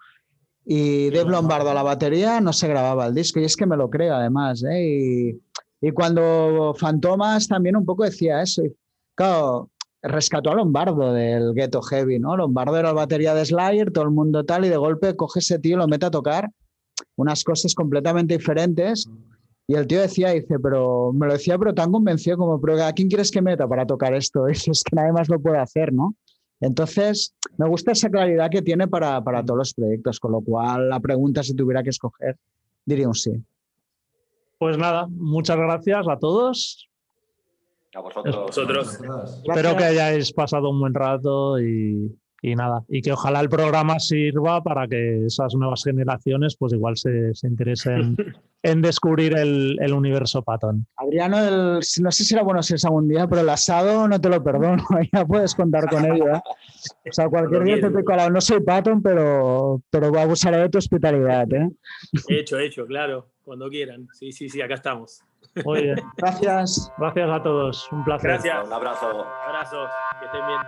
[0.69, 3.77] y Dave Lombardo a la batería no se grababa el disco y es que me
[3.77, 4.65] lo creo además.
[4.65, 4.85] ¿eh?
[4.85, 5.41] Y,
[5.81, 8.65] y, cuando Fantomas también un poco decía eso.
[8.65, 8.75] Y,
[9.15, 9.71] claro,
[10.03, 12.37] rescató a Lombardo del Ghetto Heavy, ¿no?
[12.37, 15.61] Lombardo era la batería de Slayer, todo el mundo tal, y de golpe coge ese
[15.61, 16.51] tío y lo mete a tocar
[17.15, 19.09] unas cosas completamente diferentes.
[19.69, 22.93] Y el tío decía, dice, pero me lo decía, pero tan convencido como, pero ¿a
[22.93, 24.47] quién quieres que meta para tocar esto?
[24.49, 26.15] Eso es que nadie más lo puede hacer, ¿no?
[26.61, 30.89] Entonces, me gusta esa claridad que tiene para, para todos los proyectos, con lo cual
[30.89, 32.37] la pregunta, si tuviera que escoger,
[32.85, 33.33] diría un sí.
[34.59, 36.89] Pues nada, muchas gracias a todos.
[37.95, 38.99] A vosotros.
[39.45, 43.99] Espero que hayáis pasado un buen rato y, y, nada, y que ojalá el programa
[43.99, 48.17] sirva para que esas nuevas generaciones pues igual se, se interesen
[48.63, 50.87] en descubrir el, el universo Patton.
[50.97, 54.21] Adriano, el, no sé si era bueno si es algún día, pero el asado no
[54.21, 56.29] te lo perdono, ya puedes contar con ello.
[56.29, 56.41] ¿eh?
[57.09, 58.31] O sea, cualquier día te colado.
[58.31, 61.47] No soy Patton, pero, pero voy a abusar de tu hospitalidad.
[61.53, 61.71] ¿eh?
[62.29, 64.09] Hecho, hecho, claro, cuando quieran.
[64.13, 65.23] Sí, sí, sí, acá estamos.
[65.65, 65.97] Muy bien.
[66.17, 66.93] Gracias.
[66.99, 67.89] Gracias a todos.
[67.93, 68.31] Un placer.
[68.31, 68.67] Gracias.
[68.67, 69.25] Un abrazo.
[69.47, 69.91] Abrazos.
[70.21, 70.61] Que estén bien.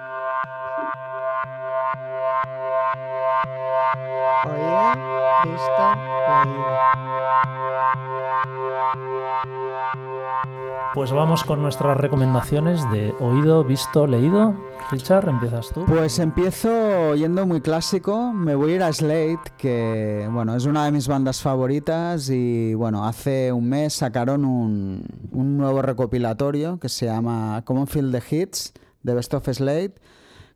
[10.94, 14.56] Pues vamos con nuestras recomendaciones de oído, visto, leído.
[14.90, 15.84] Richard, empiezas tú.
[15.86, 18.32] Pues empiezo yendo muy clásico.
[18.32, 22.30] Me voy a ir a Slate, que bueno, es una de mis bandas favoritas.
[22.30, 28.18] Y bueno, hace un mes sacaron un, un nuevo recopilatorio que se llama Common Field
[28.18, 28.72] the Hits,
[29.04, 29.94] The Best of Slate.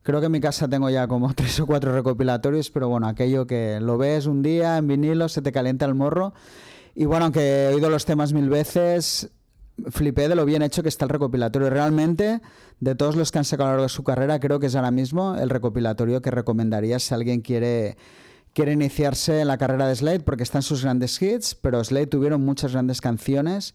[0.02, 3.46] Creo que en mi casa tengo ya como tres o cuatro recopilatorios, pero bueno, aquello
[3.46, 6.34] que lo ves un día en vinilo, se te calienta el morro.
[6.94, 9.30] Y bueno, aunque he oído los temas mil veces,
[9.90, 11.70] flipé de lo bien hecho que está el recopilatorio.
[11.70, 12.40] Realmente,
[12.80, 14.74] de todos los que han sacado a lo largo de su carrera, creo que es
[14.74, 17.96] ahora mismo el recopilatorio que recomendaría si alguien quiere,
[18.52, 22.44] quiere iniciarse en la carrera de Slade, porque están sus grandes hits, pero Slade tuvieron
[22.44, 23.74] muchas grandes canciones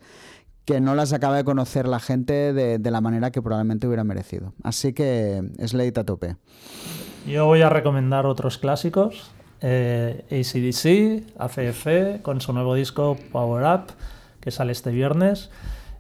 [0.68, 4.52] que no las acaba de conocer la gente de, la manera que probablemente hubiera merecido.
[4.64, 6.36] Así que Slade a tope.
[7.26, 9.32] Yo voy a recomendar otros clásicos.
[9.62, 13.94] Eh, ACDC, ACF, con su nuevo disco Power Up,
[14.42, 15.52] que sale este viernes.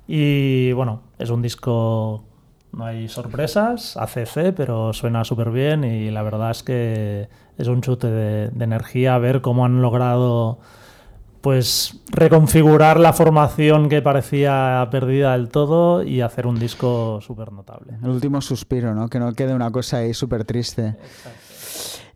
[0.06, 2.26] Y bueno, es un disco,
[2.74, 7.82] no hay sorpresas, ACC, pero suena súper bien y la verdad es que es un
[7.82, 10.60] chute de energía ver cómo han logrado
[11.48, 17.94] pues reconfigurar la formación que parecía perdida del todo y hacer un disco súper notable.
[18.04, 19.08] El último suspiro, ¿no?
[19.08, 20.98] Que no quede una cosa ahí súper triste.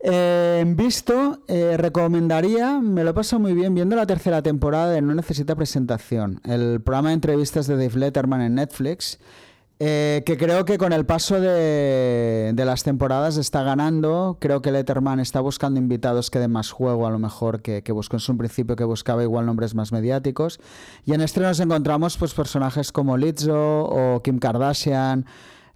[0.01, 5.01] Eh, visto, eh, recomendaría, me lo he pasado muy bien viendo la tercera temporada de
[5.01, 9.17] No Necesita Presentación, el programa de entrevistas de Dave Letterman en Netflix,
[9.84, 14.38] eh, que creo que con el paso de, de, las temporadas está ganando.
[14.39, 17.91] Creo que Letterman está buscando invitados que den más juego, a lo mejor que, que
[17.91, 20.59] buscó en su principio, que buscaba igual nombres más mediáticos.
[21.03, 25.25] Y en este nos encontramos pues, personajes como Lizzo o Kim Kardashian.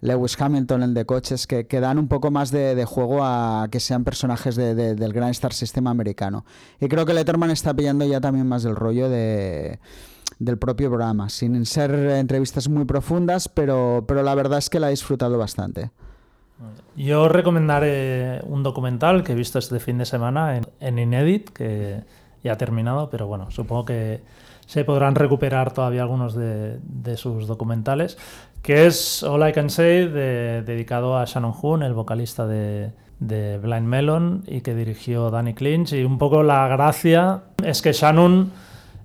[0.02, 3.66] Lewis Hamilton, el de coches, que, que dan un poco más de, de, juego a
[3.72, 6.44] que sean personajes de, de, del gran Star System americano.
[6.78, 9.80] Y creo que Letterman está pillando ya también más del rollo de,
[10.38, 14.88] del propio programa, sin ser entrevistas muy profundas, pero, pero la verdad es que la
[14.88, 15.90] he disfrutado bastante.
[16.96, 22.02] Yo recomendaré un documental que he visto este fin de semana en, Inedit, que
[22.42, 24.22] ya ha terminado, pero bueno, supongo que
[24.66, 28.16] se podrán recuperar todavía algunos de, sus documentales,
[28.62, 33.58] que es All I Can Say, de, dedicado a Shannon Hoon, el vocalista de, de,
[33.58, 35.92] Blind Melon, y que dirigió Danny Clinch.
[35.92, 38.50] Y un poco la gracia es que Shannon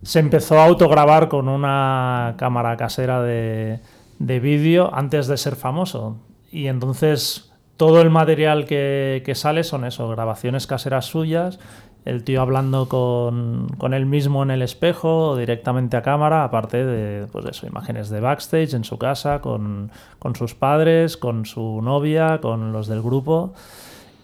[0.03, 3.79] se empezó a autograbar con una cámara casera de,
[4.19, 6.17] de vídeo antes de ser famoso.
[6.51, 11.59] Y entonces todo el material que, que sale son eso, grabaciones caseras suyas
[12.05, 17.27] el tío hablando con, con, él mismo en el espejo directamente a cámara, aparte de
[17.27, 22.39] pues eso, imágenes de backstage en su casa, con, con, sus padres, con su novia,
[22.41, 23.53] con los del grupo.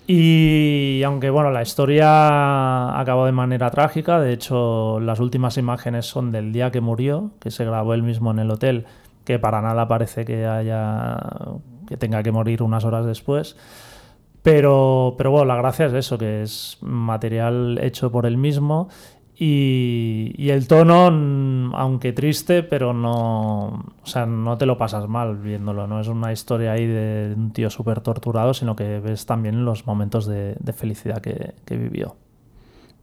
[0.10, 6.32] Y aunque bueno, la historia acabó de manera trágica, de hecho las últimas imágenes son
[6.32, 8.86] del día que murió, que se grabó él mismo en el hotel,
[9.26, 11.20] que para nada parece que haya
[11.88, 13.58] que tenga que morir unas horas después.
[14.44, 18.88] Pero, pero bueno, la gracia es eso, que es material hecho por él mismo
[19.40, 23.68] y, el tono, aunque triste, pero no,
[24.02, 25.86] o sea, no te lo pasas mal viéndolo.
[25.86, 29.86] No es una historia ahí de un tío súper torturado, sino que ves también los
[29.86, 32.16] momentos de, felicidad que, que, vivió.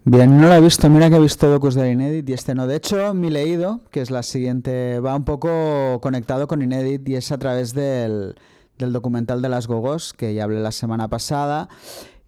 [0.04, 0.90] Bien, no lo he visto.
[0.90, 2.66] Mira que he visto docus de Inédit y este no.
[2.66, 7.14] De hecho, mi leído, que es la siguiente, va un poco conectado con Inédit y
[7.14, 8.34] es a través del,
[8.76, 11.68] del documental de las Gogos, que ya hablé la semana pasada.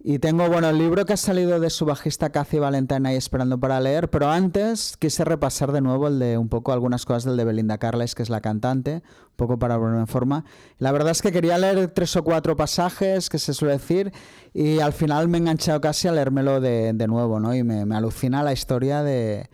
[0.09, 3.59] Y tengo, bueno, el libro que ha salido de su bajista Cathy Valentine ahí esperando
[3.59, 7.35] para leer, pero antes quise repasar de nuevo el de un poco algunas cosas del
[7.35, 10.45] de Belinda Carles, que es la cantante, un poco para ponerme en forma.
[10.77, 14.13] La verdad es que quería leer tres o cuatro pasajes, que se suele decir,
[14.53, 17.53] y al final me he enganchado casi a leérmelo de, de nuevo, ¿no?
[17.53, 19.49] Y me, me alucina la historia de,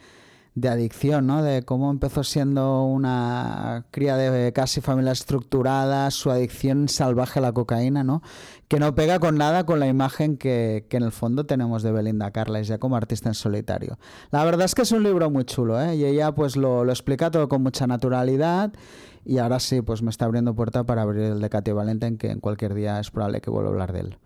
[0.55, 1.41] de adicción, ¿no?
[1.41, 7.51] De cómo empezó siendo una cría de casi familia estructurada, su adicción salvaje a la
[7.51, 8.21] cocaína, ¿no?
[8.67, 11.91] Que no pega con nada con la imagen que, que en el fondo tenemos de
[11.91, 13.97] Belinda Carles ya como artista en solitario.
[14.31, 15.95] La verdad es que es un libro muy chulo, ¿eh?
[15.95, 18.73] Y ella pues lo, explica todo con mucha naturalidad
[19.25, 22.29] y ahora sí, pues me está abriendo puerta para abrir el de Katy Valenten, que
[22.29, 24.17] en cualquier día es probable que vuelva a hablar de él.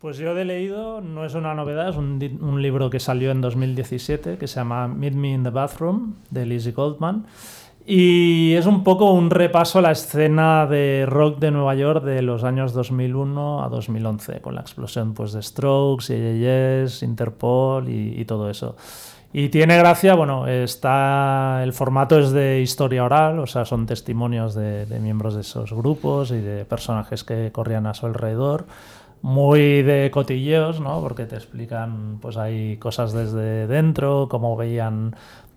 [0.00, 4.38] Pues yo he leído, no es una novedad, es un, libro que salió en 2017
[4.38, 7.26] que se llama Meet Me in the Bathroom de Lizzie Goldman.
[7.84, 12.22] Y es un poco un repaso a la escena de rock de Nueva York de
[12.22, 18.24] los años 2001 a 2011, con la explosión pues, de Strokes, Yes, Interpol y, y
[18.24, 18.76] todo eso.
[19.34, 24.54] Y tiene gracia, bueno, está el formato es de historia oral, o sea, son testimonios
[24.54, 28.64] de, de miembros de esos grupos y de personajes que corrían a su alrededor
[29.22, 31.00] muy de cotilleos, ¿no?
[31.00, 35.14] Porque te explican, pues hay cosas desde dentro, cómo veían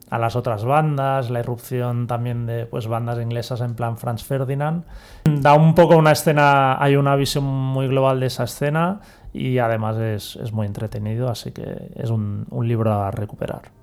[0.10, 4.84] a las otras bandas, la irrupción también de pues bandas inglesas en plan Franz Ferdinand.
[5.26, 9.00] Da un poco una escena, hay una visión muy global de esa escena
[9.34, 13.83] y además es, es muy entretenido, así que es un, un libro a recuperar.